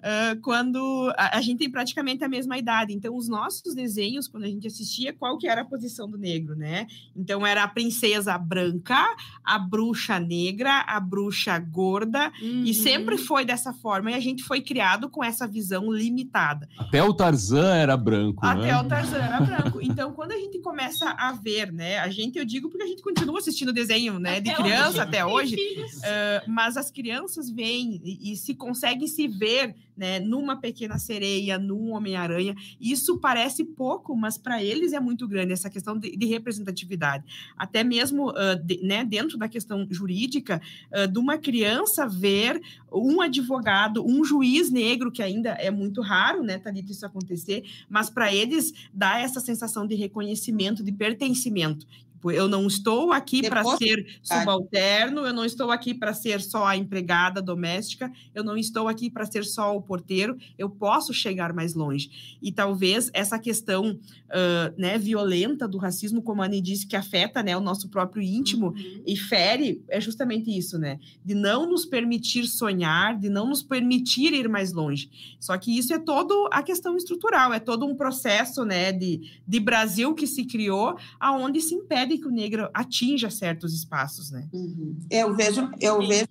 [0.00, 2.92] uh, quando a, a, gente tem praticamente a mesma idade.
[2.92, 6.56] Então, os nossos desenhos, quando a gente assistia, qual que era a posição do negro,
[6.56, 6.86] né?
[7.14, 8.98] Então, era a princesa branca,
[9.44, 12.32] a bruxa negra, a bruxa gorda.
[12.40, 12.64] Uhum.
[12.64, 14.10] E sempre foi dessa forma.
[14.10, 16.68] E a gente foi criado com essa visão limitada.
[16.78, 18.80] Até o Tarzan era branco, Até né?
[18.80, 19.80] o Tarzan era branco.
[19.82, 21.98] Então, quando a gente começa a ver, né?
[21.98, 24.38] A gente, eu digo porque a gente continua assistindo desenho, né?
[24.38, 25.00] Até de criança hoje.
[25.00, 25.56] até hoje.
[25.56, 31.58] Uh, mas as crianças vêm e, e se conseguem se ver né, numa pequena sereia,
[31.58, 32.56] num Homem-Aranha.
[32.80, 37.22] Isso parece pouco, mas para eles é muito grande essa questão de, de representatividade.
[37.54, 40.58] Até mesmo uh, de, né, dentro da questão jurídica,
[40.90, 46.42] uh, de uma criança ver um advogado, um juiz negro, que ainda é muito raro,
[46.42, 51.86] né, Thalita, isso acontecer, mas para eles dá essa sensação de reconhecimento, de pertencimento.
[52.20, 56.66] Tipo, eu não estou aqui para ser subalterno, eu não estou aqui para ser só
[56.66, 61.54] a empregada doméstica, eu não estou aqui para ser só o porteiro, eu posso chegar
[61.54, 62.36] mais longe.
[62.42, 67.42] E talvez essa questão uh, né, violenta do racismo, como a Anne disse, que afeta
[67.42, 69.02] né, o nosso próprio íntimo uhum.
[69.06, 70.98] e fere, é justamente isso, né?
[71.24, 75.10] De não nos permitir sonhar, de não nos permitir ir mais longe.
[75.40, 79.58] Só que isso é todo a questão estrutural, é todo um processo né, de, de
[79.58, 84.48] Brasil que se criou, aonde se impede que o negro atinja certos espaços, né?
[84.52, 84.98] Uhum.
[85.10, 86.28] Eu vejo, eu vejo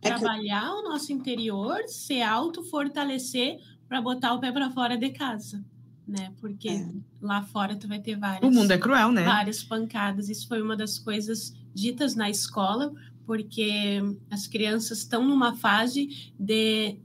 [0.00, 0.74] trabalhar é que...
[0.74, 3.58] o nosso interior, se auto-fortalecer
[3.88, 5.64] para botar o pé para fora de casa,
[6.06, 6.32] né?
[6.40, 6.88] Porque é.
[7.20, 8.42] lá fora tu vai ter várias.
[8.42, 9.24] O mundo é cruel, né?
[9.24, 10.28] Várias pancadas.
[10.28, 12.92] Isso foi uma das coisas ditas na escola,
[13.26, 16.98] porque as crianças estão numa fase de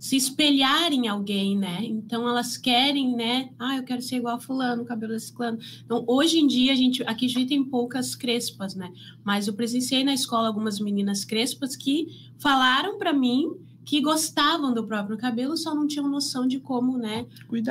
[0.00, 1.80] se espelhar em alguém, né?
[1.82, 3.50] Então elas querem, né?
[3.58, 5.58] Ah, eu quero ser igual a fulano, cabelo desse clã.
[5.84, 8.90] Então, hoje em dia a gente aqui já tem poucas crespas, né?
[9.22, 13.52] Mas eu presenciei na escola algumas meninas crespas que falaram para mim
[13.84, 17.26] que gostavam do próprio cabelo, só não tinham noção de como, né,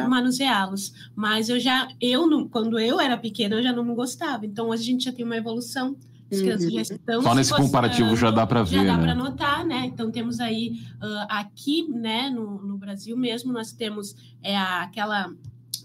[0.08, 0.94] manuseá-los.
[1.16, 4.46] Mas eu já eu quando eu era pequena, eu já não gostava.
[4.46, 5.96] Então hoje a gente já tem uma evolução
[6.32, 9.04] as crianças já estão Só nesse comparativo já dá para ver, Já dá né?
[9.04, 9.86] para notar, né?
[9.86, 15.32] Então temos aí uh, aqui, né, no, no Brasil mesmo, nós temos é, aquela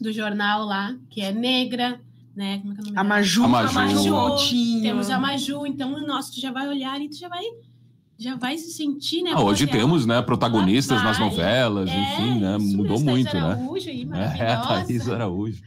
[0.00, 2.00] do jornal lá, que é negra,
[2.36, 2.58] né?
[2.58, 3.78] Como é que é o nome a Maju, a Maju.
[3.78, 4.82] A Maju.
[4.82, 7.44] Temos a Maju, então, nossa, tu já vai olhar e tu já vai
[8.16, 9.32] já vai se sentir, né?
[9.34, 12.58] Ah, hoje temos, né, protagonistas vai, nas novelas, é, enfim, né?
[12.58, 13.50] Mudou muito, Thaís né?
[13.50, 15.62] Araújo aí, é, a Thaís Araújo.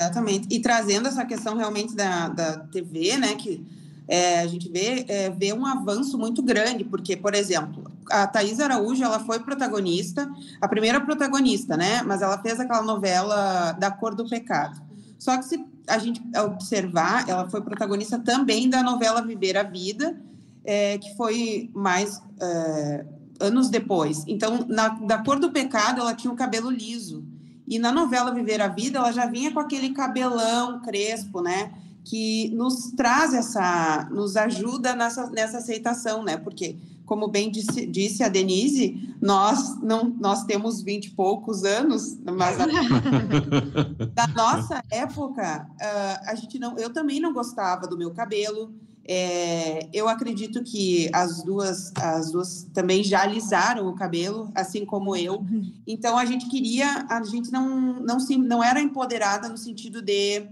[0.00, 0.46] Exatamente.
[0.50, 3.66] E trazendo essa questão realmente da, da TV, né, que
[4.08, 8.58] é, a gente vê, é, vê um avanço muito grande, porque, por exemplo, a Thais
[8.58, 12.02] Araújo, ela foi protagonista, a primeira protagonista, né?
[12.02, 14.80] Mas ela fez aquela novela Da Cor do Pecado.
[15.18, 20.18] Só que se a gente observar, ela foi protagonista também da novela Viver a Vida,
[20.64, 23.04] é, que foi mais é,
[23.40, 24.24] anos depois.
[24.26, 27.24] Então, na, da Cor do Pecado, ela tinha o cabelo liso.
[27.66, 31.72] E na novela Viver a Vida, ela já vinha com aquele cabelão crespo, né?
[32.08, 36.38] Que nos traz essa, nos ajuda nessa, nessa aceitação, né?
[36.38, 36.76] Porque
[37.08, 42.58] como bem disse, disse, a Denise, nós não nós temos vinte e poucos anos, mas
[44.14, 48.74] da nossa época, uh, a gente não, eu também não gostava do meu cabelo.
[49.10, 55.16] É, eu acredito que as duas, as duas também já alisaram o cabelo, assim como
[55.16, 55.42] eu.
[55.86, 60.46] Então a gente queria, a gente não, não, se, não era empoderada no sentido de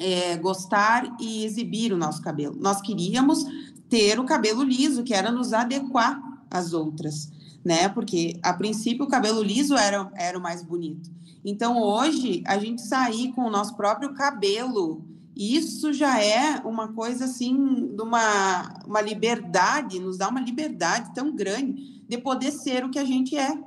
[0.00, 2.56] é, gostar e exibir o nosso cabelo.
[2.58, 3.44] Nós queríamos
[3.88, 7.30] ter o cabelo liso, que era nos adequar às outras,
[7.64, 7.88] né?
[7.88, 11.10] Porque a princípio o cabelo liso era, era o mais bonito.
[11.44, 15.04] Então hoje a gente sair com o nosso próprio cabelo,
[15.36, 21.34] isso já é uma coisa assim, de uma, uma liberdade, nos dá uma liberdade tão
[21.34, 23.58] grande de poder ser o que a gente é,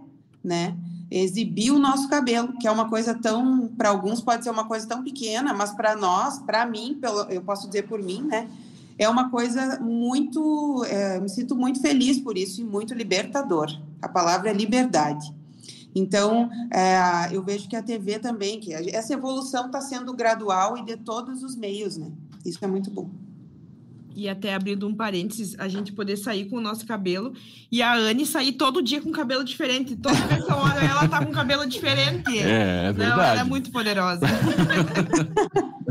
[0.44, 0.78] né?
[1.16, 4.88] Exibir o nosso cabelo, que é uma coisa tão, para alguns pode ser uma coisa
[4.88, 8.50] tão pequena, mas para nós, para mim, pelo, eu posso dizer por mim, né?
[8.98, 10.84] é uma coisa muito.
[10.86, 13.70] É, me sinto muito feliz por isso e muito libertador.
[14.02, 15.34] A palavra é liberdade.
[15.96, 20.84] Então, é, eu vejo que a TV também, que essa evolução está sendo gradual e
[20.84, 22.12] de todos os meios, né?
[22.44, 23.23] Isso é muito bom
[24.16, 27.34] e até abrindo um parênteses, a gente poder sair com o nosso cabelo
[27.72, 29.96] e a Anne sair todo dia com cabelo diferente.
[29.96, 32.38] Toda eu olho ela tá com cabelo diferente.
[32.38, 33.18] É, é verdade.
[33.18, 34.26] Não, ela é muito poderosa.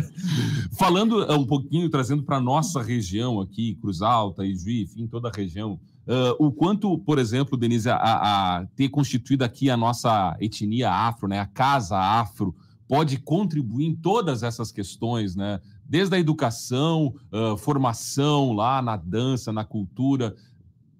[0.72, 5.32] Falando eh, um pouquinho, trazendo para nossa região aqui, Cruz Alta, Ijuí, enfim, toda a
[5.32, 10.90] região, uh, o quanto, por exemplo, Denise, a, a, ter constituído aqui a nossa etnia
[10.90, 12.54] afro, né, a casa afro,
[12.88, 15.60] pode contribuir em todas essas questões, né?
[15.92, 20.34] Desde a educação, uh, formação lá na dança, na cultura.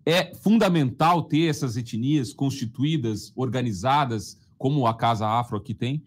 [0.05, 6.05] É fundamental ter essas etnias constituídas, organizadas, como a Casa Afro aqui tem?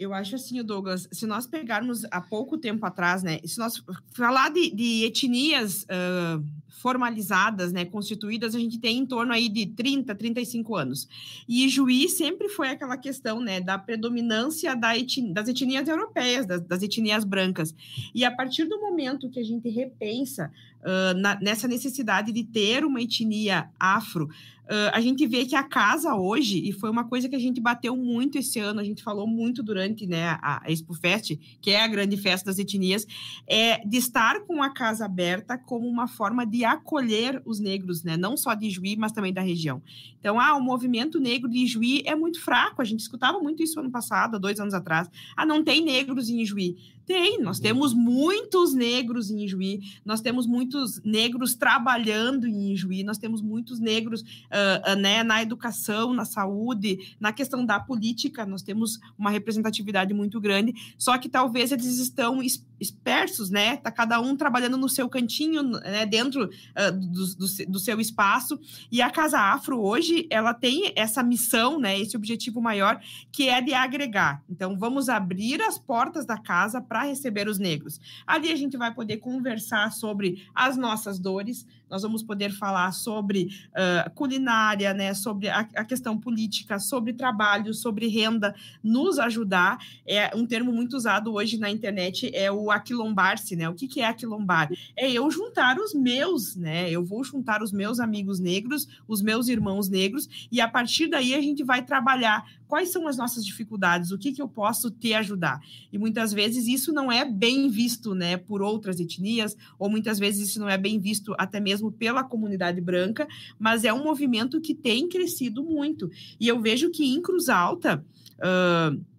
[0.00, 3.84] Eu acho assim, Douglas, se nós pegarmos há pouco tempo atrás, né, se nós
[4.14, 6.42] falar de, de etnias uh,
[6.80, 11.06] formalizadas, né, constituídas, a gente tem em torno aí de 30, 35 anos.
[11.46, 14.92] E Juí sempre foi aquela questão, né, da predominância da
[15.32, 17.74] das etnias europeias, das, das, etnias brancas.
[18.14, 22.86] E a partir do momento que a gente repensa uh, na, nessa necessidade de ter
[22.86, 24.30] uma etnia afro,
[24.70, 27.60] Uh, a gente vê que a casa hoje, e foi uma coisa que a gente
[27.60, 31.72] bateu muito esse ano, a gente falou muito durante né, a, a Expo Fest, que
[31.72, 33.04] é a grande festa das etnias,
[33.48, 38.16] é de estar com a casa aberta como uma forma de acolher os negros, né,
[38.16, 39.82] não só de Juí, mas também da região.
[40.20, 43.80] Então, ah, o movimento negro de Juí é muito fraco, a gente escutava muito isso
[43.80, 45.10] ano passado, há dois anos atrás.
[45.36, 46.76] Ah, não tem negros em Juí.
[47.10, 53.18] Tem, nós temos muitos negros em Ijuí, nós temos muitos negros trabalhando em Ijuí, nós
[53.18, 58.62] temos muitos negros uh, uh, né, na educação, na saúde, na questão da política, nós
[58.62, 62.40] temos uma representatividade muito grande, só que talvez eles estão
[62.80, 63.76] espertos, né?
[63.76, 68.58] Tá cada um trabalhando no seu cantinho, né, dentro uh, do, do, do, seu espaço,
[68.90, 73.00] e a Casa Afro hoje, ela tem essa missão, né, esse objetivo maior,
[73.30, 74.42] que é de agregar.
[74.48, 78.00] Então, vamos abrir as portas da casa para receber os negros.
[78.26, 83.48] Ali a gente vai poder conversar sobre as nossas dores, nós vamos poder falar sobre
[83.70, 89.78] uh, culinária, né, sobre a, a, questão política, sobre trabalho, sobre renda, nos ajudar.
[90.06, 93.68] É um termo muito usado hoje na internet é o aquilombar-se, né?
[93.68, 94.70] O que, que é aquilombar?
[94.96, 96.90] É eu juntar os meus, né?
[96.90, 101.34] Eu vou juntar os meus amigos negros, os meus irmãos negros, e a partir daí
[101.34, 105.12] a gente vai trabalhar quais são as nossas dificuldades, o que, que eu posso te
[105.12, 105.60] ajudar.
[105.92, 110.50] E muitas vezes isso não é bem visto, né, por outras etnias, ou muitas vezes
[110.50, 113.26] isso não é bem visto até mesmo pela comunidade branca,
[113.58, 116.08] mas é um movimento que tem crescido muito.
[116.38, 118.04] E eu vejo que em Cruz Alta.
[118.38, 119.10] Uh,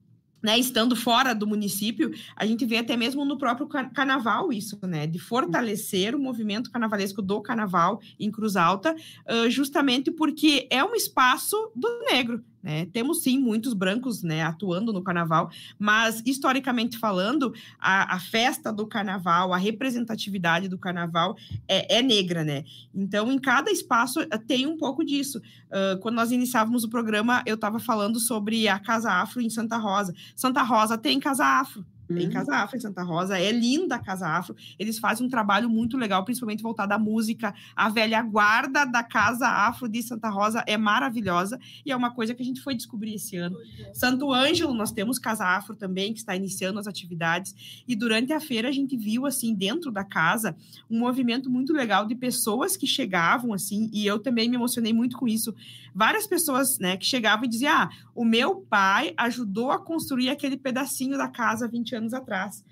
[0.42, 5.06] né, estando fora do município, a gente vê até mesmo no próprio carnaval isso, né,
[5.06, 10.96] de fortalecer o movimento carnavalesco do carnaval em Cruz Alta, uh, justamente porque é um
[10.96, 12.86] espaço do negro, né?
[12.94, 15.50] Temos sim muitos brancos né, atuando no carnaval,
[15.80, 21.36] mas historicamente falando, a, a, festa do carnaval, a representatividade do carnaval
[21.68, 22.64] é, é, negra, né?
[22.94, 25.40] Então, em cada espaço eh, tem um pouco disso.
[25.40, 29.78] Uh, quando nós iniciávamos o programa, eu estava falando sobre a Casa Afro em Santa
[29.78, 30.14] Rosa.
[30.36, 31.86] Santa Rosa tem Casa Afro.
[32.14, 32.32] Tem uhum.
[32.32, 34.56] Casa Afro em Santa Rosa, é linda a Casa Afro.
[34.78, 37.54] Eles fazem um trabalho muito legal, principalmente voltado à música.
[37.76, 42.34] A velha guarda da Casa Afro de Santa Rosa é maravilhosa e é uma coisa
[42.34, 43.58] que a gente foi descobrir esse ano.
[43.94, 47.84] Santo Ângelo, nós temos Casa Afro também, que está iniciando as atividades.
[47.88, 50.56] E durante a feira a gente viu, assim, dentro da casa,
[50.90, 55.18] um movimento muito legal de pessoas que chegavam, assim, e eu também me emocionei muito
[55.18, 55.54] com isso.
[55.94, 60.58] Várias pessoas, né, que chegavam e diziam: Ah, o meu pai ajudou a construir aquele
[60.58, 62.64] pedacinho da casa 20 anos atrás.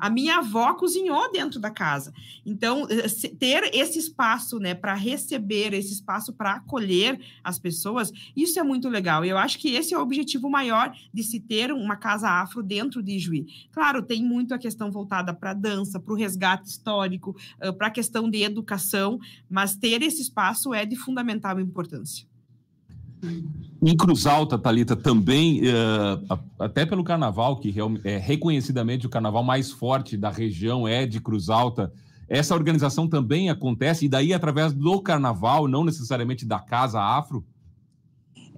[0.00, 2.12] A minha avó cozinhou dentro da casa.
[2.44, 3.08] Então, eh,
[3.38, 8.88] ter esse espaço, né, para receber, esse espaço para acolher as pessoas, isso é muito
[8.88, 9.24] legal.
[9.24, 12.62] E eu acho que esse é o objetivo maior de se ter uma casa afro
[12.62, 13.46] dentro de Juí.
[13.72, 17.34] Claro, tem muito a questão voltada para a dança, para o resgate histórico,
[17.78, 19.18] para a questão de educação,
[19.48, 22.27] mas ter esse espaço é de fundamental importância.
[23.80, 29.70] Em Cruz Alta, Talita, também, uh, até pelo carnaval, que é reconhecidamente o carnaval mais
[29.70, 31.92] forte da região é de Cruz Alta,
[32.28, 37.44] essa organização também acontece, e daí através do carnaval, não necessariamente da Casa Afro?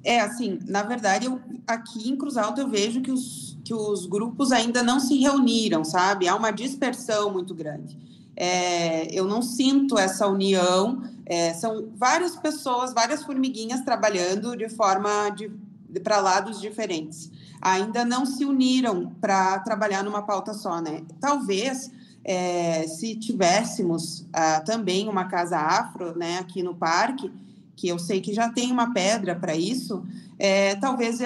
[0.03, 4.07] É, assim, na verdade, eu, aqui em Cruz Alta eu vejo que os, que os
[4.07, 6.27] grupos ainda não se reuniram, sabe?
[6.27, 7.97] Há uma dispersão muito grande.
[8.35, 15.31] É, eu não sinto essa união é, são várias pessoas, várias formiguinhas trabalhando de forma
[15.31, 15.49] de,
[15.89, 17.31] de para lados diferentes.
[17.63, 21.05] Ainda não se uniram para trabalhar numa pauta só, né?
[21.21, 21.93] Talvez
[22.25, 27.31] é, se tivéssemos ah, também uma casa afro, né, aqui no parque,
[27.77, 30.05] que eu sei que já tem uma pedra para isso,
[30.37, 31.21] é, talvez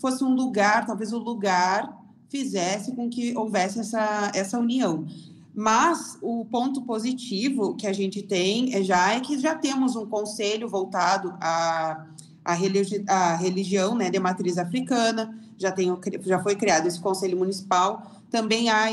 [0.00, 1.98] fosse um lugar, talvez o lugar
[2.28, 5.06] fizesse com que houvesse essa, essa união.
[5.54, 10.04] Mas o ponto positivo que a gente tem é já é que já temos um
[10.04, 12.06] conselho voltado à,
[12.44, 15.88] à, religi à religião né, de matriz africana, já, tem,
[16.22, 18.10] já foi criado esse conselho municipal.
[18.30, 18.86] Também há,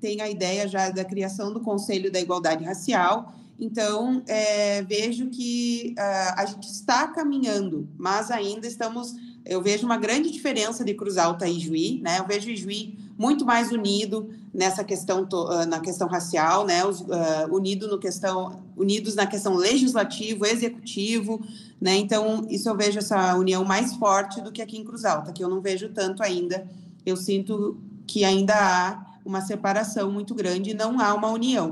[0.00, 3.32] tem a ideia já da criação do Conselho da Igualdade Racial.
[3.60, 9.14] Então, é, vejo que uh, a gente está caminhando, mas ainda estamos.
[9.44, 12.18] Eu vejo uma grande diferença de Cruz Alta e Juí, né?
[12.18, 17.86] Eu vejo Juí muito mais unido nessa questão ah, na questão racial, né, uh, unido
[17.88, 21.40] no questão, unidos na questão legislativo, executivo,
[21.80, 25.32] né, então isso eu vejo essa união mais forte do que aqui em Cruz Alta,
[25.32, 26.66] que eu não vejo tanto ainda,
[27.04, 31.68] eu sinto que ainda há uma separação muito grande, não há uma união.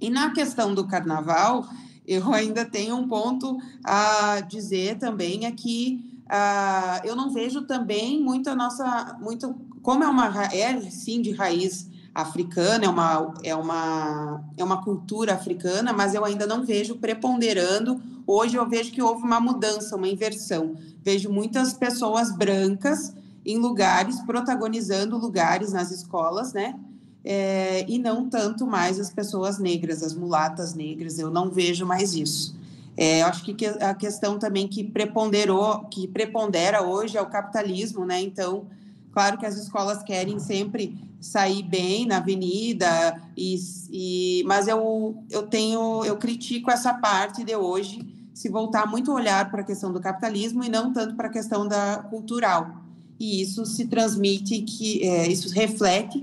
[0.00, 1.66] E na questão do carnaval,
[2.06, 8.20] eu ainda tenho um ponto a dizer também é que uh, eu não vejo também
[8.20, 13.54] muito a nossa, muito como é uma é sim de raiz africana, é uma, é
[13.56, 18.00] uma, é uma cultura africana, mas eu ainda não vejo preponderando.
[18.26, 20.76] Hoje eu vejo que houve uma mudança, uma inversão.
[21.02, 23.12] Vejo muitas pessoas brancas
[23.44, 26.78] em lugares, protagonizando lugares nas escolas, né?
[27.24, 32.14] É, e não tanto mais as pessoas negras, as mulatas negras, eu não vejo mais
[32.14, 32.54] isso.
[32.96, 38.04] É, eu acho que a questão também que preponderou, que prepondera hoje é o capitalismo,
[38.04, 38.20] né?
[38.20, 38.66] Então,
[39.14, 43.54] Claro que as escolas querem sempre sair bem na avenida, e,
[43.88, 48.04] e, mas eu, eu tenho, eu critico essa parte de hoje
[48.34, 51.30] se voltar muito a olhar para a questão do capitalismo e não tanto para a
[51.30, 52.82] questão da cultural.
[53.20, 56.18] E isso se transmite, que é, isso reflete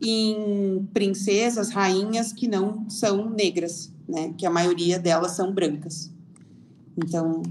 [0.00, 4.32] em princesas, rainhas que não são negras, né?
[4.38, 6.12] Que a maioria delas são brancas.
[6.96, 7.42] Então,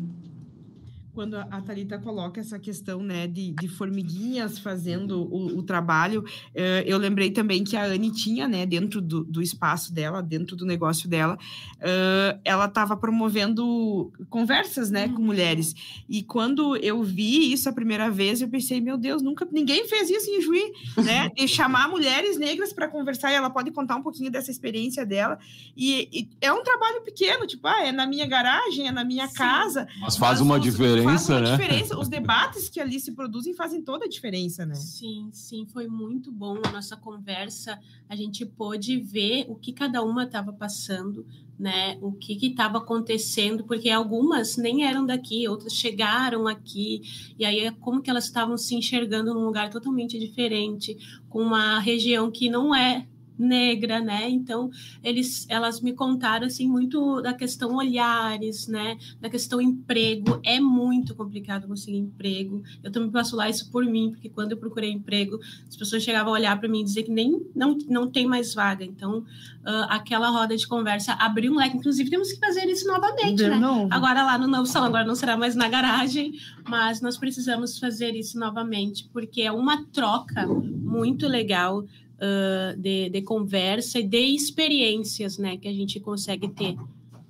[1.16, 6.84] quando a Thalita coloca essa questão né, de, de formiguinhas fazendo o, o trabalho, uh,
[6.86, 10.66] eu lembrei também que a Anne tinha, né, dentro do, do espaço dela, dentro do
[10.66, 11.40] negócio dela,
[11.78, 15.74] uh, ela estava promovendo conversas né, com mulheres.
[16.08, 20.10] E quando eu vi isso a primeira vez, eu pensei, meu Deus, nunca ninguém fez
[20.10, 20.72] isso em Juí,
[21.04, 21.32] né?
[21.38, 25.38] E chamar mulheres negras para conversar, e ela pode contar um pouquinho dessa experiência dela.
[25.76, 29.28] E, e, é um trabalho pequeno, tipo, ah, é na minha garagem, é na minha
[29.28, 29.36] Sim.
[29.36, 29.88] casa.
[30.00, 31.58] Mas faz mas uma diferença diferença, faz né?
[31.58, 32.00] diferença.
[32.00, 34.76] Os debates que ali se produzem fazem toda a diferença, né?
[34.76, 37.80] Sim, sim, foi muito bom a nossa conversa.
[38.10, 41.26] A gente pôde ver o que cada uma estava passando,
[41.58, 41.98] né?
[42.02, 47.02] O que estava acontecendo, porque algumas nem eram daqui, outras chegaram aqui,
[47.38, 50.98] e aí é como que elas estavam se enxergando num lugar totalmente diferente,
[51.30, 54.30] com uma região que não é negra, né?
[54.30, 54.70] Então,
[55.04, 58.98] eles, elas me contaram assim muito da questão olhares, né?
[59.20, 62.64] Da questão emprego, é muito complicado conseguir emprego.
[62.84, 66.34] Eu também posso lá isso por mim, porque quando eu procurei emprego, as pessoas chegavam
[66.34, 68.84] a olhar para mim e dizer que nem não, não tem mais vaga.
[68.84, 71.78] Então, uh, aquela roda de conversa abriu um leque.
[71.78, 73.58] Inclusive, temos que fazer isso novamente, de né?
[73.58, 73.88] Novo.
[73.92, 76.34] Agora lá no novo salão, agora não será mais na garagem,
[76.68, 81.86] mas nós precisamos fazer isso novamente, porque é uma troca muito legal
[82.16, 86.76] uh, de, de, conversa e de experiências, né, que a gente consegue ter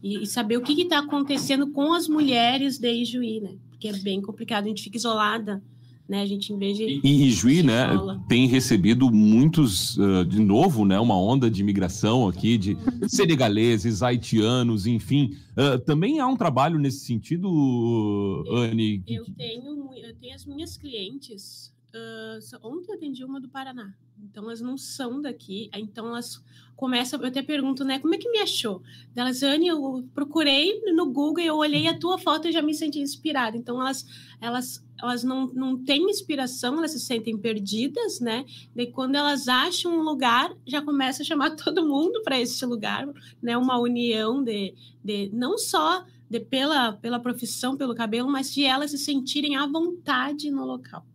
[0.02, 3.94] e, e saber o que está acontecendo com as mulheres de Ijuí, né, porque é
[3.94, 5.62] bem complicado, a gente fica isolada
[6.08, 6.22] né?
[6.22, 7.88] A gente em vez de e, e Juí, né,
[8.28, 12.78] tem recebido muitos uh, de novo, né, uma onda de imigração aqui de
[13.08, 15.36] senegaleses, haitianos, enfim.
[15.58, 19.04] Uh, também há um trabalho nesse sentido, Anne.
[19.08, 21.74] Eu tenho, eu tenho as minhas clientes.
[21.96, 23.94] Uh, ontem eu atendi uma do Paraná.
[24.22, 25.70] Então elas não são daqui.
[25.74, 26.44] Então elas
[26.76, 27.20] começam.
[27.22, 28.00] Eu até pergunto, né?
[28.00, 28.82] Como é que me achou?
[29.14, 33.00] Delas, Anne, eu procurei no Google, eu olhei a tua foto e já me senti
[33.00, 33.56] inspirada.
[33.56, 34.06] Então elas,
[34.42, 38.46] elas elas não, não têm inspiração, elas se sentem perdidas, né?
[38.76, 43.08] E quando elas acham um lugar, já começa a chamar todo mundo para esse lugar,
[43.42, 43.58] né?
[43.58, 44.74] Uma união de,
[45.04, 49.68] de não só de, pela, pela profissão, pelo cabelo, mas de elas se sentirem à
[49.68, 51.06] vontade no local.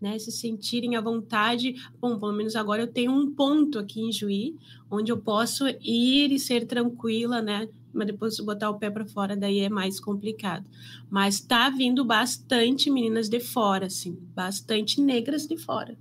[0.00, 1.74] Né, se sentirem à vontade.
[2.00, 4.54] Bom, pelo menos agora eu tenho um ponto aqui em Juí,
[4.88, 7.68] onde eu posso ir e ser tranquila, né?
[7.92, 10.64] mas depois se botar o pé para fora, daí é mais complicado.
[11.10, 15.96] Mas tá vindo bastante meninas de fora, assim, bastante negras de fora.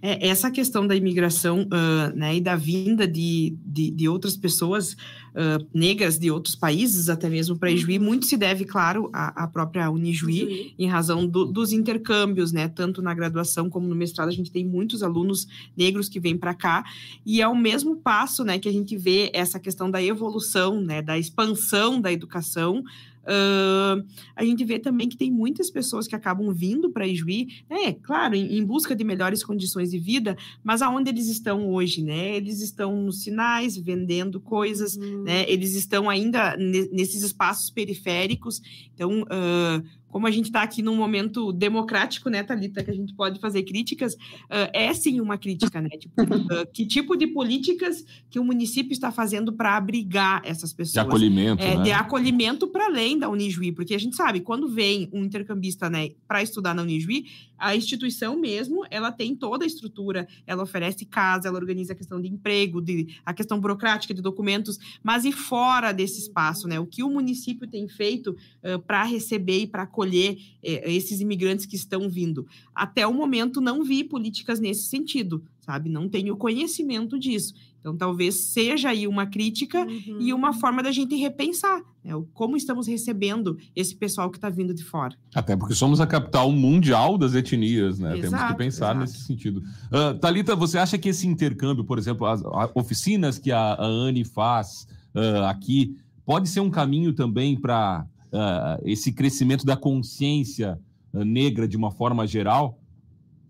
[0.00, 4.92] É, essa questão da imigração uh, né, e da vinda de, de, de outras pessoas
[4.92, 8.04] uh, negras de outros países, até mesmo para Ijuí, uhum.
[8.04, 13.02] muito se deve, claro, à, à própria Unijuí, em razão do, dos intercâmbios, né, tanto
[13.02, 15.46] na graduação como no mestrado, a gente tem muitos alunos
[15.76, 16.84] negros que vêm para cá,
[17.24, 21.02] e é o mesmo passo né, que a gente vê essa questão da evolução, né,
[21.02, 22.84] da expansão da educação,
[23.26, 24.06] Uh,
[24.36, 27.92] a gente vê também que tem muitas pessoas que acabam vindo para Ijuí, né?
[27.94, 32.36] Claro, em, em, busca de melhores condições de vida, mas aonde eles estão hoje, né?
[32.36, 35.24] Eles estão nos sinais, vendendo coisas, uhum.
[35.24, 35.44] né?
[35.48, 38.62] Eles estão ainda nesses espaços periféricos.
[38.94, 39.84] Então, uh,
[40.16, 43.64] como a gente está aqui num momento democrático, né, Thalita, que a gente pode fazer
[43.64, 45.90] críticas, uh, é sim uma crítica, né?
[45.90, 50.94] Tipo, uh, que tipo de políticas que o município está fazendo para abrigar essas pessoas?
[50.94, 51.82] De acolhimento, é, né?
[51.82, 56.08] De acolhimento para além da Unijuí, porque a gente sabe, quando vem um intercambista, né,
[56.26, 57.26] para estudar na Unijuí,
[57.58, 62.20] a instituição mesmo, ela tem toda a estrutura, ela oferece casa, ela organiza a questão
[62.20, 66.78] de emprego, de, a questão burocrática de documentos, mas e fora desse espaço, né?
[66.78, 68.30] O que o município tem feito
[68.62, 72.46] uh, para receber e para acolher eh, esses imigrantes que estão vindo?
[72.74, 75.88] Até o momento não vi políticas nesse sentido, sabe?
[75.88, 77.54] Não tenho conhecimento disso.
[77.86, 80.18] Então, talvez seja aí uma crítica uhum.
[80.18, 84.74] e uma forma da gente repensar né, como estamos recebendo esse pessoal que está vindo
[84.74, 85.14] de fora.
[85.32, 88.18] Até porque somos a capital mundial das etnias, né?
[88.18, 88.98] Exato, Temos que pensar exato.
[88.98, 89.62] nesse sentido.
[89.92, 93.84] Uh, Talita, você acha que esse intercâmbio, por exemplo, as, as oficinas que a, a
[93.86, 100.76] Anne faz uh, aqui, pode ser um caminho também para uh, esse crescimento da consciência
[101.14, 102.80] negra de uma forma geral?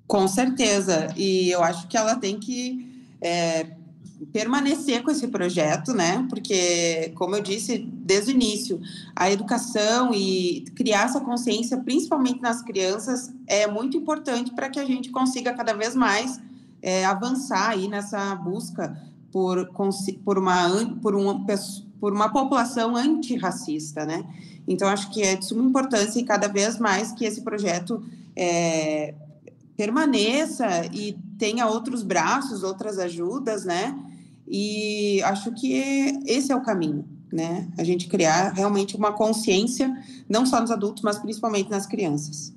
[0.07, 1.09] Com certeza.
[1.17, 2.87] E eu acho que ela tem que
[3.21, 3.67] é,
[4.33, 6.27] permanecer com esse projeto, né?
[6.29, 8.81] Porque, como eu disse desde o início,
[9.15, 14.85] a educação e criar essa consciência, principalmente nas crianças, é muito importante para que a
[14.85, 16.41] gente consiga cada vez mais
[16.81, 18.97] é, avançar aí nessa busca
[19.31, 19.69] por,
[20.25, 20.69] por, uma,
[21.03, 21.45] por, uma,
[22.01, 24.25] por uma população antirracista, né?
[24.67, 28.03] Então, acho que é de suma importância e cada vez mais que esse projeto
[28.35, 29.15] é,
[29.77, 33.97] permaneça e tenha outros braços, outras ajudas, né?
[34.49, 35.75] E acho que
[36.25, 37.69] esse é o caminho, né?
[37.77, 39.93] A gente criar realmente uma consciência,
[40.29, 42.55] não só nos adultos, mas principalmente nas crianças.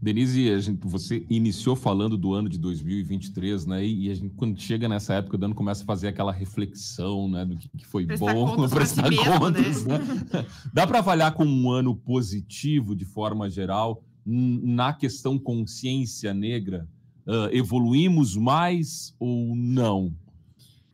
[0.00, 3.84] Denise, gente, você iniciou falando do ano de 2023, né?
[3.84, 7.44] E a gente, quando chega nessa época, o ano começa a fazer aquela reflexão, né?
[7.44, 9.98] Do que, que foi prestar bom, prestar si contas, né?
[10.32, 10.46] né?
[10.72, 16.86] Dá para avaliar com um ano positivo, de forma geral, na questão consciência negra?
[17.26, 20.14] Uh, evoluímos mais ou não?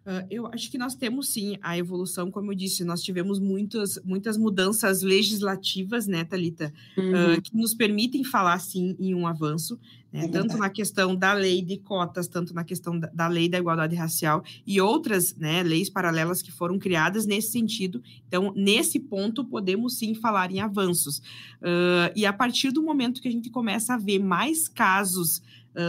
[0.05, 3.99] Uh, eu acho que nós temos sim a evolução, como eu disse, nós tivemos muitas,
[4.05, 7.35] muitas mudanças legislativas, né, Thalita, uhum.
[7.37, 9.79] uh, que nos permitem falar sim em um avanço,
[10.15, 13.49] né, é tanto na questão da lei de cotas, tanto na questão da, da, lei
[13.49, 18.01] da igualdade racial e outras né, leis paralelas que foram criadas nesse sentido.
[18.29, 21.19] Então, nesse ponto, podemos sim falar em avanços.
[21.61, 25.43] Uh, e a partir do momento que a gente começa a ver mais casos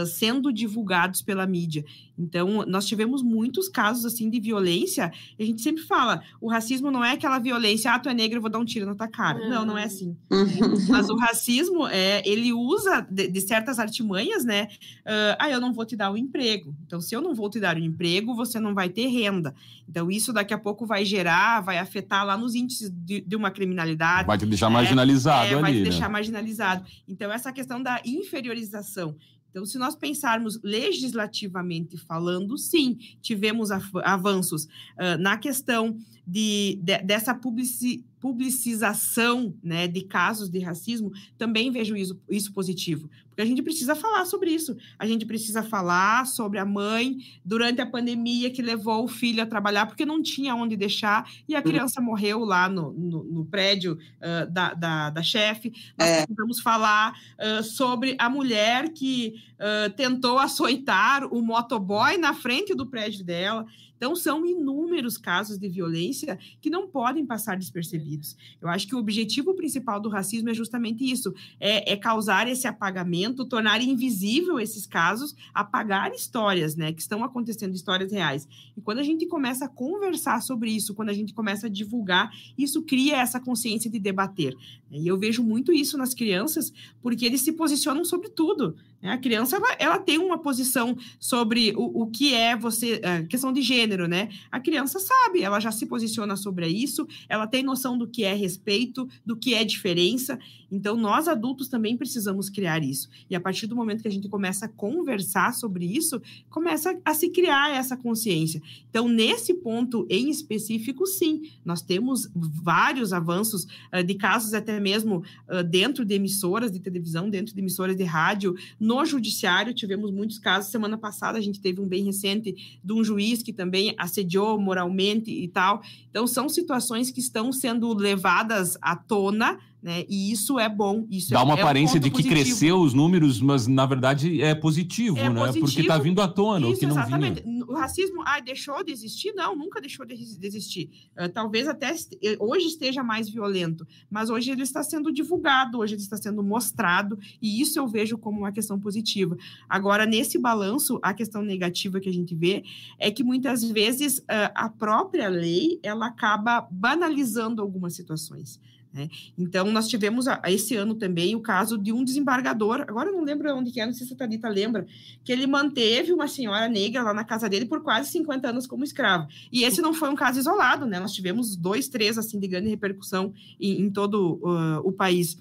[0.06, 1.84] sendo divulgados pela mídia.
[2.18, 5.12] Então, nós tivemos muitos casos assim de violência.
[5.38, 8.40] a gente sempre fala: o racismo não é aquela violência, ah, tu é negro, eu
[8.40, 9.48] vou dar um tiro na tua cara.
[9.48, 10.16] Não, não é assim.
[10.30, 10.86] Uhum.
[10.88, 14.68] Mas o racismo, é, ele usa de, de certas artimanhas, né?
[15.00, 16.74] Uh, ah, eu não vou te dar o um emprego.
[16.86, 19.54] Então, se eu não vou te dar o um emprego, você não vai ter renda.
[19.88, 23.50] Então, isso daqui a pouco vai gerar, vai afetar lá nos índices de, de uma
[23.50, 24.26] criminalidade.
[24.26, 25.60] Vai te deixar é, marginalizado é, ali.
[25.60, 26.12] Vai te deixar né?
[26.12, 26.84] marginalizado.
[27.06, 29.16] Então, essa questão da inferiorização
[29.56, 35.96] Então, se nós pensarmos legislativamente falando, sim, tivemos avanços uh, na questão
[36.26, 43.08] de, de dessa publici, publicização né, de casos de racismo, também vejo isso, isso positivo.
[43.28, 44.76] Porque a gente precisa falar sobre isso.
[44.98, 49.46] A gente precisa falar sobre a mãe durante a pandemia que levou o filho a
[49.46, 53.92] trabalhar porque não tinha onde deixar e a criança morreu lá no, no, no prédio
[53.92, 55.72] uh, da, da, da chefe.
[55.96, 56.26] Nós é.
[56.26, 62.86] precisamos falar uh, sobre a mulher que uh, tentou açoitar o motoboy na frente do
[62.86, 63.66] prédio dela.
[63.96, 68.36] Então, são inúmeros casos de violência que não podem passar despercebidos.
[68.60, 72.66] Eu acho que o objetivo principal do racismo é justamente isso: é, é causar esse
[72.66, 78.48] apagamento, tornar invisível esses casos, apagar histórias, né, que estão acontecendo, histórias reais.
[78.76, 82.30] E quando a gente começa a conversar sobre isso, quando a gente começa a divulgar,
[82.56, 84.54] isso cria essa consciência de debater.
[84.90, 86.72] E eu vejo muito isso nas crianças,
[87.02, 88.76] porque eles se posicionam sobre tudo.
[89.00, 89.10] Né?
[89.10, 93.52] A criança ela, ela, tem uma posição sobre o, o que é você, a questão
[93.52, 94.28] de gênero, né?
[94.50, 98.34] A criança sabe, ela já se posiciona sobre isso, ela tem noção do que é
[98.34, 100.38] respeito, do que é diferença.
[100.70, 103.08] Então, nós adultos também precisamos criar isso.
[103.30, 106.20] E a partir do momento que a gente começa a conversar sobre isso,
[106.50, 108.60] começa a se criar essa consciência.
[108.90, 115.22] Então, nesse ponto em específico, sim, nós temos vários avanços uh, de casos até mesmo
[115.48, 118.54] uh, dentro de emissoras de televisão, dentro de emissoras de rádio,
[118.86, 120.70] no judiciário, tivemos muitos casos.
[120.70, 125.28] Semana passada, a gente teve um bem recente de um juiz que também assediou moralmente
[125.28, 125.82] e tal.
[126.08, 130.04] Então, são situações que estão sendo levadas à tona né?
[130.08, 131.06] E isso é bom.
[131.10, 132.34] Isso Dá é, uma é aparência um de que positivo.
[132.34, 135.40] cresceu os números, mas na verdade é positivo, é né?
[135.40, 135.66] Positivo.
[135.66, 137.42] Porque está vindo à tona isso, o que não exatamente.
[137.42, 137.64] vinha.
[137.66, 139.32] O racismo ah, deixou de existir?
[139.34, 140.90] Não, nunca deixou de existir.
[141.18, 145.94] Uh, talvez até eh, hoje esteja mais violento, mas hoje ele está sendo divulgado, hoje
[145.94, 149.36] ele está sendo mostrado, e isso eu vejo como uma questão positiva.
[149.68, 152.64] Agora, nesse balanço, a questão negativa que a gente vê
[152.98, 158.60] é que muitas vezes uh, a própria lei ela acaba banalizando algumas situações.
[158.96, 159.10] Né?
[159.36, 163.22] Então, nós tivemos a, a esse ano também o caso de um desembargador, agora não
[163.22, 164.86] lembro onde que é, não sei se a Thalita lembra,
[165.22, 168.84] que ele manteve uma senhora negra lá na casa dele por quase 50 anos como
[168.84, 169.28] escrava.
[169.52, 170.98] E esse não foi um caso isolado, né?
[170.98, 175.36] Nós tivemos dois, três, assim, de grande repercussão em, em todo uh, o país.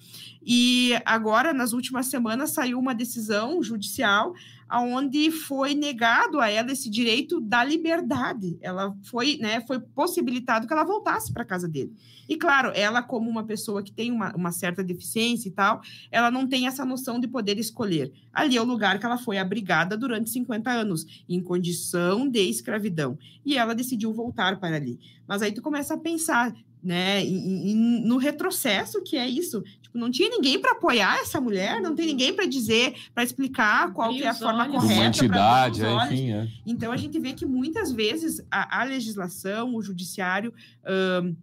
[0.46, 4.34] E agora, nas últimas semanas, saiu uma decisão judicial
[4.68, 8.58] aonde foi negado a ela esse direito da liberdade.
[8.62, 11.94] Ela foi, né, foi possibilitado que ela voltasse para casa dele.
[12.28, 15.82] E claro, ela como uma pessoa que tem uma, uma certa deficiência e tal,
[16.12, 18.12] ela não tem essa noção de poder escolher.
[18.34, 23.18] Ali é o lugar que ela foi abrigada durante 50 anos, em condição de escravidão.
[23.46, 25.00] E ela decidiu voltar para ali.
[25.28, 26.54] Mas aí tu começa a pensar,
[26.86, 29.64] né, e, e, no retrocesso que é isso.
[29.82, 33.92] Tipo, não tinha ninguém para apoiar essa mulher, não tem ninguém para dizer, para explicar
[33.92, 34.76] qual que é a forma olhos.
[34.76, 35.00] correta.
[35.00, 36.48] Uma entidade, é, enfim, é.
[36.64, 41.36] Então a gente vê que muitas vezes a, a legislação, o judiciário, uh,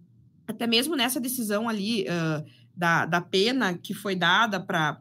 [0.46, 2.04] até mesmo nessa decisão ali.
[2.04, 4.98] Uh, da, da pena que foi dada para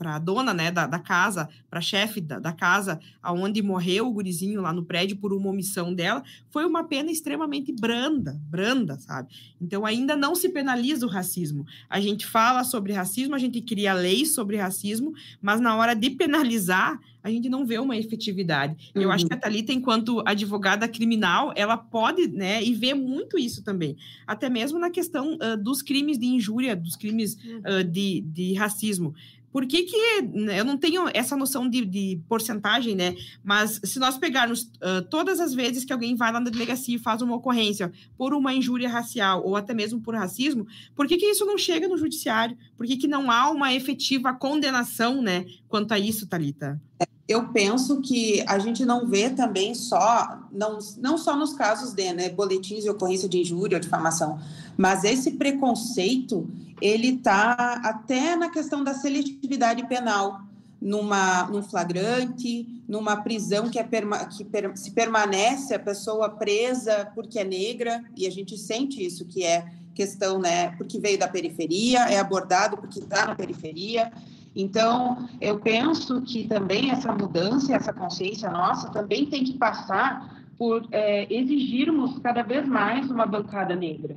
[0.00, 4.12] a dona né, da, da casa, para a chefe da, da casa, aonde morreu o
[4.12, 9.28] gurizinho lá no prédio por uma omissão dela, foi uma pena extremamente branda, branda, sabe?
[9.60, 11.66] Então ainda não se penaliza o racismo.
[11.88, 16.10] A gente fala sobre racismo, a gente cria leis sobre racismo, mas na hora de
[16.10, 18.76] penalizar, a gente não vê uma efetividade.
[18.94, 19.02] Uhum.
[19.02, 23.64] Eu acho que a Thalita, enquanto advogada criminal, ela pode, né, e vê muito isso
[23.64, 23.96] também.
[24.24, 29.12] Até mesmo na questão uh, dos crimes de injúria, dos crimes uh, de, de racismo.
[29.56, 33.16] Por que, que né, eu não tenho essa noção de, de porcentagem, né?
[33.42, 36.98] Mas se nós pegarmos uh, todas as vezes que alguém vai lá na delegacia e
[36.98, 41.24] faz uma ocorrência por uma injúria racial ou até mesmo por racismo, por que, que
[41.24, 42.54] isso não chega no judiciário?
[42.76, 45.46] Por que, que não há uma efetiva condenação, né?
[45.68, 46.78] Quanto a isso, Thalita?
[47.00, 51.92] É, eu penso que a gente não vê também só, não, não só nos casos
[51.92, 54.38] de né, boletins de ocorrência de injúria ou difamação,
[54.76, 56.48] mas esse preconceito,
[56.80, 60.40] ele está até na questão da seletividade penal,
[60.80, 67.10] numa, num flagrante, numa prisão que, é perma, que per, se permanece a pessoa presa
[67.14, 71.26] porque é negra, e a gente sente isso, que é questão, né, porque veio da
[71.26, 74.12] periferia, é abordado porque está na periferia,
[74.56, 80.88] então, eu penso que também essa mudança, essa consciência nossa, também tem que passar por
[80.90, 84.16] é, exigirmos cada vez mais uma bancada negra.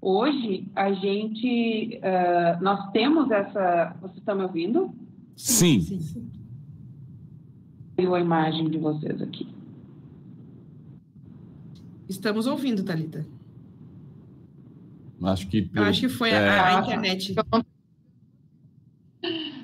[0.00, 3.96] Hoje, a gente, uh, nós temos essa.
[4.00, 4.94] Vocês estão me ouvindo?
[5.36, 5.80] Sim.
[5.80, 6.30] Sim.
[7.98, 9.46] a imagem de vocês aqui.
[12.08, 13.26] Estamos ouvindo, Talita.
[15.22, 15.68] Acho que.
[15.74, 16.48] Eu acho que foi é...
[16.48, 17.34] a, a internet.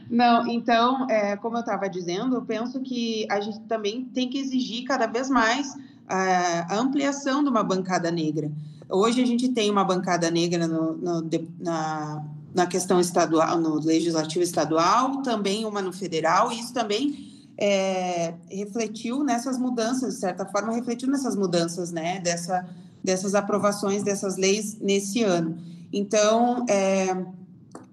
[0.09, 4.39] Não, então, é, como eu estava dizendo, eu penso que a gente também tem que
[4.39, 5.75] exigir cada vez mais
[6.09, 8.51] é, a ampliação de uma bancada negra.
[8.89, 14.45] Hoje a gente tem uma bancada negra no, no, na, na questão estadual, no legislativo
[14.45, 20.73] estadual, também uma no federal, e isso também é, refletiu nessas mudanças, de certa forma,
[20.73, 22.65] refletiu nessas mudanças, né, dessa,
[23.03, 25.59] dessas aprovações dessas leis nesse ano.
[25.93, 27.27] Então, é,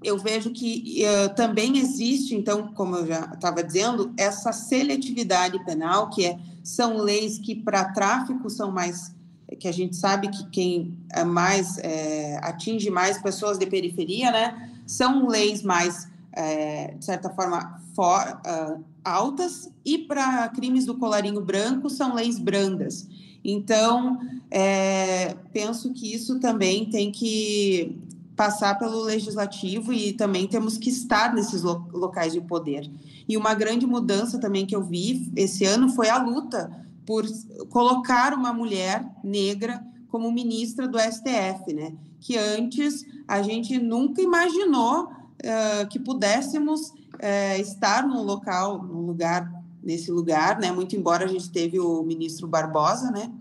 [0.04, 6.10] eu vejo que uh, também existe, então, como eu já estava dizendo, essa seletividade penal,
[6.10, 9.16] que é, são leis que para tráfico são mais,
[9.60, 14.70] que a gente sabe que quem é mais é, atinge mais pessoas de periferia, né?
[14.86, 21.42] São leis mais, é, de certa forma, for, uh, altas, e para crimes do colarinho
[21.42, 23.08] branco são leis brandas.
[23.44, 27.98] Então, é, penso que isso também tem que
[28.36, 32.90] passar pelo legislativo e também temos que estar nesses locais de poder.
[33.28, 37.26] E uma grande mudança também que eu vi esse ano foi a luta por
[37.70, 41.94] colocar uma mulher negra como ministra do STF, né?
[42.20, 49.52] Que antes a gente nunca imaginou uh, que pudéssemos uh, estar num local, num lugar,
[49.84, 50.72] nesse lugar, né?
[50.72, 53.32] Muito embora a gente teve o ministro Barbosa, né?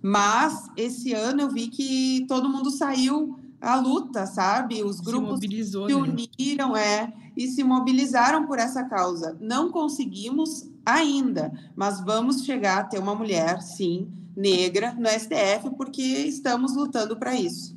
[0.00, 4.82] Mas esse ano eu vi que todo mundo saiu a luta, sabe?
[4.82, 5.94] Os grupos se, se né?
[5.94, 6.82] uniram né?
[6.84, 9.36] é, e se mobilizaram por essa causa.
[9.40, 16.02] Não conseguimos ainda, mas vamos chegar a ter uma mulher, sim, negra no STF, porque
[16.02, 17.74] estamos lutando para isso.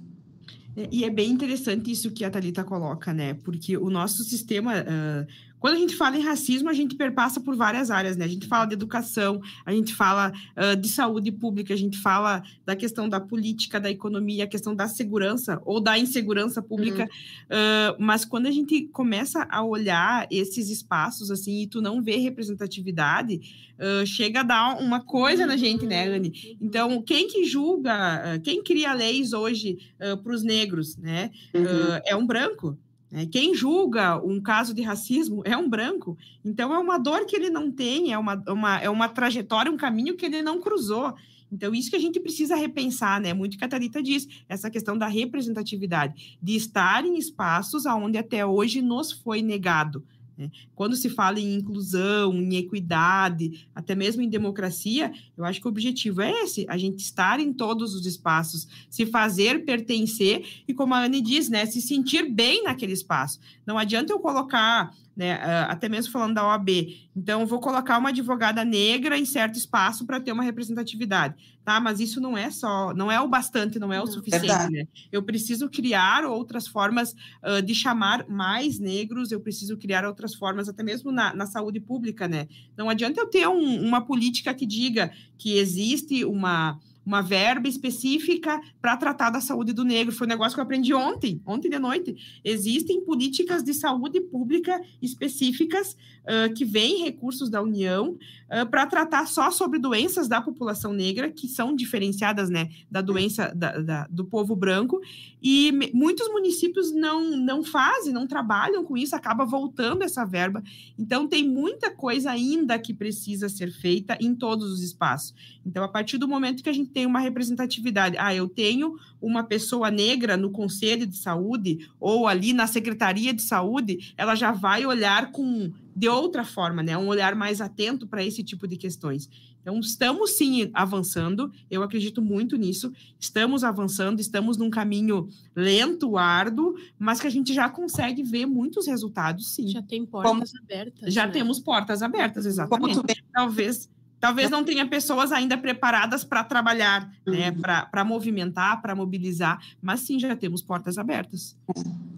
[0.91, 3.33] E é bem interessante isso que a Thalita coloca, né?
[3.33, 5.27] Porque o nosso sistema uh,
[5.60, 8.26] quando a gente fala em racismo, a gente perpassa por várias áreas, né?
[8.26, 12.43] A gente fala de educação, a gente fala uh, de saúde pública, a gente fala
[12.66, 17.03] da questão da política, da economia, a questão da segurança ou da insegurança pública.
[17.03, 17.97] Uhum.
[17.97, 22.18] Uh, mas quando a gente começa a olhar esses espaços, assim, e tu não vê
[22.18, 23.39] representatividade,
[23.80, 26.58] uh, chega a dar uma coisa na gente, né, Anne?
[26.62, 29.78] Então, quem que julga, quem cria leis hoje
[30.24, 31.32] para os negros, né?
[31.53, 31.99] Uhum.
[32.05, 32.78] é um branco.
[33.12, 33.26] Né?
[33.26, 36.18] Quem julga um caso de racismo é um branco.
[36.43, 39.78] Então, é uma dor que ele não tem, é uma, uma, é uma trajetória, um
[39.78, 41.14] caminho que ele não cruzou.
[41.51, 43.34] Então, isso que a gente precisa repensar, né?
[43.34, 48.45] Muito que a Thalita diz, essa questão da representatividade, de estar em espaços onde até
[48.45, 50.03] hoje nos foi negado.
[50.38, 50.51] Né?
[50.75, 55.69] Quando se fala em inclusão, em equidade, até mesmo em democracia, eu acho que o
[55.69, 60.93] objetivo é esse: a gente estar em todos os espaços, se fazer pertencer e, como
[60.93, 63.39] a Anne diz, né, se sentir bem naquele espaço.
[63.65, 65.34] Não adianta eu colocar né,
[65.68, 66.70] até mesmo falando da OAB.
[67.15, 71.34] Então, vou colocar uma advogada negra em certo espaço para ter uma representatividade,
[71.65, 71.80] tá?
[71.80, 74.88] Mas isso não é só, não é o bastante, não é o suficiente, né?
[75.11, 80.70] Eu preciso criar outras formas uh, de chamar mais negros, eu preciso criar outras formas,
[80.70, 82.47] até mesmo na, na saúde pública, né?
[82.78, 88.60] Não adianta eu ter um, uma política que diga que existe uma uma verba específica
[88.82, 90.14] para tratar da saúde do negro.
[90.14, 92.41] Foi um negócio que eu aprendi ontem, ontem de noite.
[92.43, 99.26] Existem políticas de saúde pública específicas uh, que vêm recursos da União uh, para tratar
[99.26, 104.26] só sobre doenças da população negra, que são diferenciadas né, da doença da, da, do
[104.26, 104.99] povo branco.
[105.41, 110.62] E muitos municípios não, não fazem, não trabalham com isso, acaba voltando essa verba.
[110.99, 115.34] Então, tem muita coisa ainda que precisa ser feita em todos os espaços.
[115.66, 118.18] Então, a partir do momento que a gente tem uma representatividade.
[118.18, 123.43] Ah, eu tenho uma pessoa negra no conselho de saúde ou ali na secretaria de
[123.43, 126.98] saúde, ela já vai olhar com de outra forma, né?
[126.98, 129.30] Um olhar mais atento para esse tipo de questões.
[129.62, 132.91] Então, estamos sim avançando, eu acredito muito nisso.
[133.20, 138.88] Estamos avançando, estamos num caminho lento, árduo, mas que a gente já consegue ver muitos
[138.88, 139.68] resultados, sim.
[139.68, 140.64] Já tem portas Como...
[140.64, 141.14] abertas.
[141.14, 141.32] Já né?
[141.32, 143.24] temos portas abertas, exatamente.
[143.32, 143.88] Talvez
[144.20, 147.61] Talvez não tenha pessoas ainda preparadas para trabalhar, né, uhum.
[147.91, 151.55] para movimentar, para mobilizar, mas sim já temos portas abertas.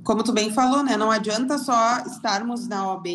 [0.03, 3.07] Como tu bem falou, né, não adianta só estarmos na OAB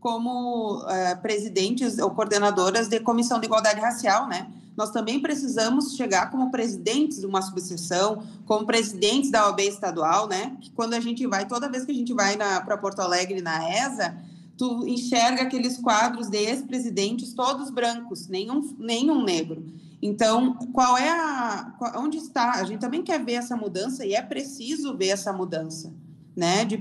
[0.00, 4.46] como uh, presidentes ou coordenadoras de comissão de igualdade racial, né?
[4.76, 10.56] Nós também precisamos chegar como presidentes de uma subseção, como presidentes da OAB estadual, né?
[10.60, 13.66] Que quando a gente vai, toda vez que a gente vai para Porto Alegre na
[13.70, 14.14] ESA,
[14.56, 19.64] tu enxerga aqueles quadros de ex-presidentes todos brancos, nenhum, nenhum negro.
[20.00, 21.74] Então, qual é a.
[21.96, 22.52] Onde está?
[22.52, 25.92] A gente também quer ver essa mudança e é preciso ver essa mudança,
[26.36, 26.64] né?
[26.64, 26.76] De,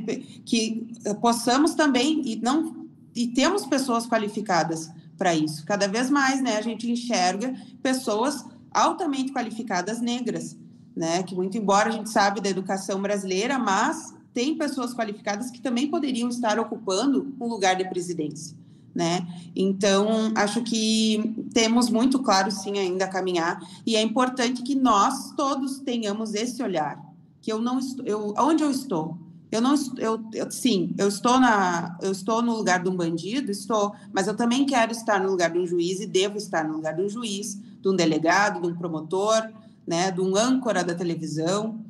[0.45, 0.87] que
[1.21, 2.83] possamos também, e não
[3.15, 5.65] e temos pessoas qualificadas para isso.
[5.65, 10.57] Cada vez mais, né, a gente enxerga pessoas altamente qualificadas negras,
[10.95, 11.23] né?
[11.23, 15.87] Que muito embora a gente sabe da educação brasileira, mas tem pessoas qualificadas que também
[15.87, 18.57] poderiam estar ocupando um lugar de presidência,
[18.93, 19.27] né?
[19.55, 25.31] Então, acho que temos muito claro, sim, ainda a caminhar, e é importante que nós
[25.35, 26.99] todos tenhamos esse olhar,
[27.41, 29.17] que eu não estou, eu, onde eu estou?
[29.51, 33.51] Eu não, eu, eu, sim, eu estou na, eu estou no lugar de um bandido,
[33.51, 36.73] estou, mas eu também quero estar no lugar de um juiz e devo estar no
[36.73, 39.47] lugar de um juiz, de um delegado, de um promotor,
[39.85, 41.82] né, de um âncora da televisão,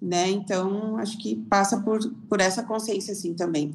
[0.00, 0.30] né?
[0.30, 1.98] Então, acho que passa por,
[2.28, 3.74] por essa consciência, assim, também.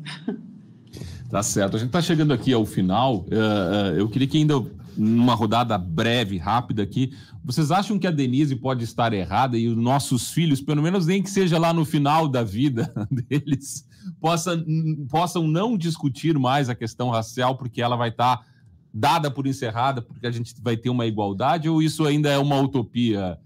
[1.29, 1.75] Tá certo.
[1.75, 3.17] A gente está chegando aqui ao final.
[3.17, 4.63] Uh, uh, eu queria que ainda,
[4.95, 7.13] numa rodada breve, rápida aqui,
[7.43, 11.21] vocês acham que a Denise pode estar errada e os nossos filhos, pelo menos nem
[11.21, 13.87] que seja lá no final da vida deles,
[14.21, 14.63] possa,
[15.09, 18.45] possam não discutir mais a questão racial, porque ela vai estar tá
[18.93, 22.59] dada por encerrada, porque a gente vai ter uma igualdade, ou isso ainda é uma
[22.61, 23.37] utopia?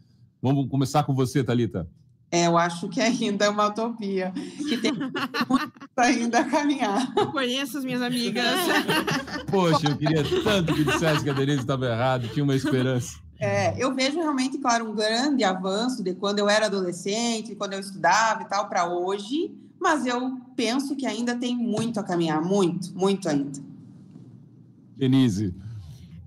[0.41, 1.87] Vamos começar com você, Talita.
[2.31, 4.91] É, eu acho que ainda é uma utopia, que tem
[5.49, 7.11] muito ainda a caminhar.
[7.31, 8.45] Conheço as minhas amigas.
[9.49, 13.17] Poxa, eu queria tanto que dissesse que a Denise estava errada, tinha uma esperança.
[13.39, 17.79] É, eu vejo realmente, claro, um grande avanço de quando eu era adolescente, quando eu
[17.79, 22.93] estudava e tal, para hoje, mas eu penso que ainda tem muito a caminhar, muito,
[22.95, 23.59] muito ainda.
[24.95, 25.55] Denise,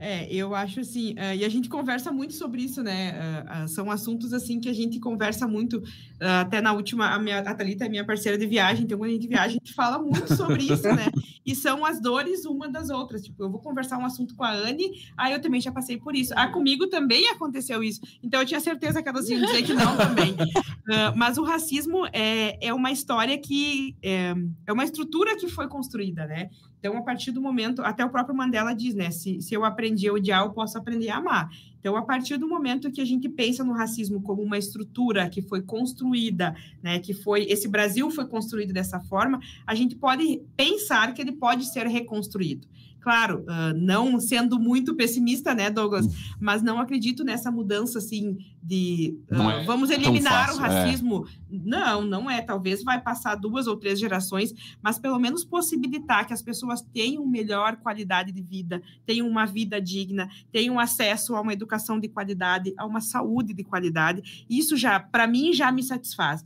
[0.03, 3.13] é, eu acho assim, uh, e a gente conversa muito sobre isso, né?
[3.13, 5.81] Uh, uh, são assuntos assim que a gente conversa muito,
[6.19, 9.15] até na última, a, minha, a Thalita é minha parceira de viagem, então quando a
[9.15, 11.07] gente viaja, a gente fala muito sobre isso, né?
[11.45, 13.21] E são as dores uma das outras.
[13.25, 16.15] Tipo, eu vou conversar um assunto com a Anne, aí eu também já passei por
[16.15, 16.33] isso.
[16.37, 18.01] Ah, comigo também aconteceu isso.
[18.23, 20.37] Então eu tinha certeza que elas iam dizer que não também.
[21.17, 24.33] mas o racismo é, é uma história que é,
[24.69, 26.49] é uma estrutura que foi construída, né?
[26.83, 29.09] Então, a partir do momento, até o próprio Mandela diz, né?
[29.12, 31.49] Se, se eu aprendi a odiar, eu posso aprender a amar.
[31.78, 35.41] Então, a partir do momento que a gente pensa no racismo como uma estrutura que
[35.41, 36.99] foi construída, né?
[36.99, 41.66] Que foi esse Brasil foi construído dessa forma, a gente pode pensar que ele pode
[41.66, 42.66] ser reconstruído.
[43.03, 46.07] Claro, uh, não sendo muito pessimista, né, Douglas?
[46.07, 46.11] Hum.
[46.39, 50.69] Mas não acredito nessa mudança assim de uh, é vamos eliminar fácil, o é.
[50.69, 51.27] racismo.
[51.27, 51.57] É.
[51.65, 52.41] Não, não é.
[52.41, 57.27] Talvez vai passar duas ou três gerações, mas pelo menos possibilitar que as pessoas tenham
[57.27, 62.73] melhor qualidade de vida, tenham uma vida digna, tenham acesso a uma educação de qualidade,
[62.79, 64.47] a uma saúde de qualidade.
[64.49, 66.45] Isso já, para mim, já me satisfaz.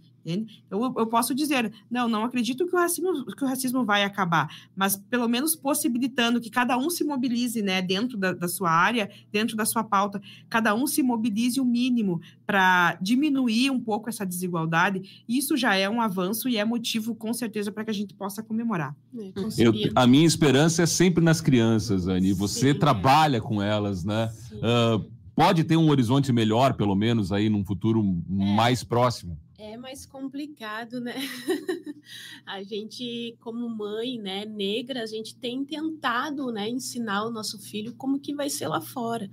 [0.70, 4.48] Eu, eu posso dizer, não, não acredito que o, racismo, que o racismo vai acabar,
[4.74, 9.08] mas pelo menos possibilitando que cada um se mobilize né, dentro da, da sua área,
[9.32, 14.26] dentro da sua pauta, cada um se mobilize o mínimo para diminuir um pouco essa
[14.26, 18.12] desigualdade, isso já é um avanço e é motivo, com certeza, para que a gente
[18.12, 18.96] possa comemorar.
[19.16, 22.32] É, eu, a minha esperança é sempre nas crianças, Anne.
[22.32, 24.32] Você Sim, trabalha com elas, né?
[24.54, 25.04] Uh,
[25.34, 28.54] pode ter um horizonte melhor, pelo menos, aí num futuro é.
[28.56, 31.14] mais próximo é mais complicado, né?
[32.44, 37.94] a gente, como mãe, né, negra, a gente tem tentado, né, ensinar o nosso filho
[37.94, 39.30] como que vai ser lá fora.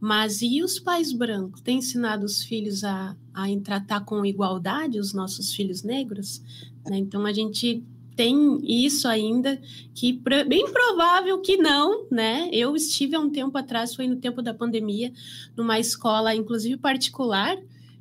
[0.00, 1.60] Mas e os pais brancos?
[1.60, 6.42] Têm ensinado os filhos a, a tratar com igualdade os nossos filhos negros?
[6.88, 6.96] Né?
[6.98, 7.84] Então a gente
[8.16, 9.60] tem isso ainda,
[9.94, 10.10] que
[10.48, 12.48] bem provável que não, né?
[12.50, 15.12] Eu estive há um tempo atrás, foi no tempo da pandemia,
[15.54, 17.58] numa escola, inclusive particular,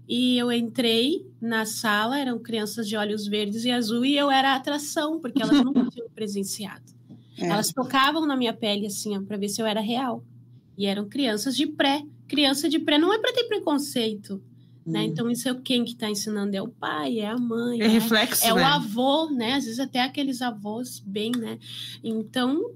[0.08, 4.54] e eu entrei na sala, eram crianças de olhos verdes e azul, e eu era
[4.54, 6.94] a atração, porque elas nunca tinham presenciado.
[7.38, 7.48] É.
[7.48, 10.24] Elas tocavam na minha pele assim, para ver se eu era real.
[10.78, 12.04] E eram crianças de pré.
[12.28, 14.42] Criança de pré não é para ter preconceito.
[14.86, 15.02] Né?
[15.02, 15.04] Hum.
[15.04, 16.56] Então, isso é quem que está ensinando?
[16.56, 17.82] É o pai, é a mãe.
[17.82, 17.94] É né?
[17.94, 18.46] reflexo.
[18.46, 18.62] É né?
[18.62, 19.54] o avô, né?
[19.54, 21.58] Às vezes até aqueles avós bem, né?
[22.04, 22.72] Então,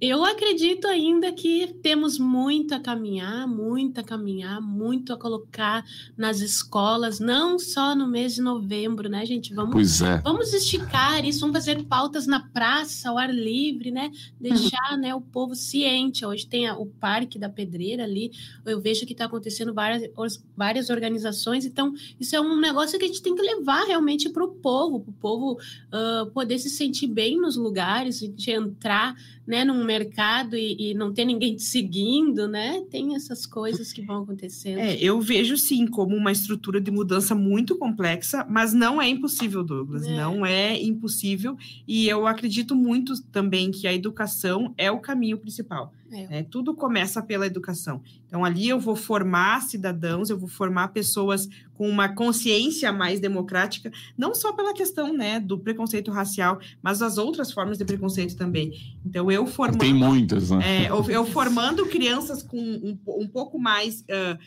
[0.00, 5.84] eu acredito ainda que temos muito a caminhar, muito a caminhar, muito a colocar
[6.16, 9.52] nas escolas, não só no mês de novembro, né, gente?
[9.52, 10.18] Vamos, é.
[10.18, 14.12] vamos esticar isso, vamos fazer pautas na praça, ao ar livre, né?
[14.40, 16.24] Deixar né, o povo ciente.
[16.24, 18.30] Hoje tem o Parque da Pedreira ali,
[18.64, 20.10] eu vejo que está acontecendo várias,
[20.56, 24.44] várias organizações, então isso é um negócio que a gente tem que levar realmente para
[24.44, 29.16] o povo, para o povo uh, poder se sentir bem nos lugares, de entrar
[29.48, 32.82] né, num mercado e, e, não ter ninguém te seguindo, né?
[32.90, 34.78] Tem essas coisas que vão acontecendo.
[34.78, 39.64] É, eu vejo sim como uma estrutura de mudança muito complexa, mas não é impossível,
[39.64, 40.06] Douglas.
[40.06, 40.14] É.
[40.14, 41.56] Não é impossível.
[41.86, 45.92] E eu acredito muito também que a educação é o caminho principal.
[46.10, 46.38] É.
[46.38, 48.02] É, tudo começa pela educação.
[48.26, 53.92] Então, ali eu vou formar cidadãos, eu vou formar pessoas com uma consciência mais democrática,
[54.16, 58.72] não só pela questão né, do preconceito racial, mas as outras formas de preconceito também.
[59.04, 59.80] Então, eu formando.
[59.80, 60.84] Tem muitas, né?
[60.84, 64.00] É, eu, eu, formando crianças com um, um pouco mais.
[64.02, 64.38] Uh,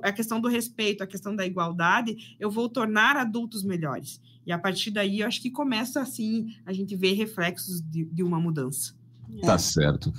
[0.00, 4.20] a questão do respeito, a questão da igualdade, eu vou tornar adultos melhores.
[4.46, 8.22] E a partir daí, eu acho que começa assim a gente ver reflexos de, de
[8.22, 8.94] uma mudança.
[9.40, 10.12] Tá certo.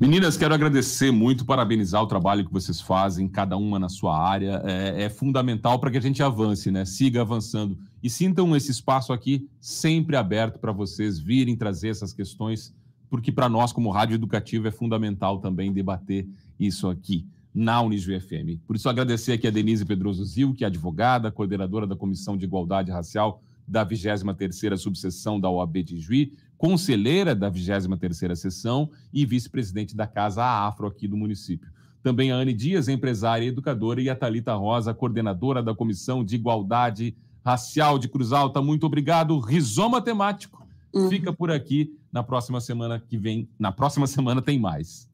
[0.00, 4.60] Meninas, quero agradecer muito, parabenizar o trabalho que vocês fazem, cada uma na sua área.
[4.64, 6.84] É, é fundamental para que a gente avance, né?
[6.84, 7.78] Siga avançando.
[8.02, 12.74] E sintam esse espaço aqui sempre aberto para vocês virem trazer essas questões,
[13.08, 16.26] porque para nós, como rádio educativa, é fundamental também debater
[16.58, 18.60] isso aqui na Unijuí FM.
[18.66, 22.44] Por isso, agradecer aqui a Denise Pedroso Zil, que é advogada, coordenadora da Comissão de
[22.44, 29.96] Igualdade Racial da 23ª Subseção da OAB de Juí, conselheira da 23ª Seção e vice-presidente
[29.96, 31.70] da Casa Afro aqui do município.
[32.02, 36.34] Também a Anne Dias, empresária e educadora, e a Talita Rosa, coordenadora da Comissão de
[36.34, 38.60] Igualdade Racial de Cruz Alta.
[38.60, 39.38] Muito obrigado.
[39.38, 40.66] Rizoma temático.
[40.94, 41.08] Uhum.
[41.08, 41.96] Fica por aqui.
[42.12, 45.08] Na próxima semana que vem, na próxima semana tem mais.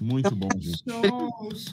[0.00, 0.82] Muito bom, gente.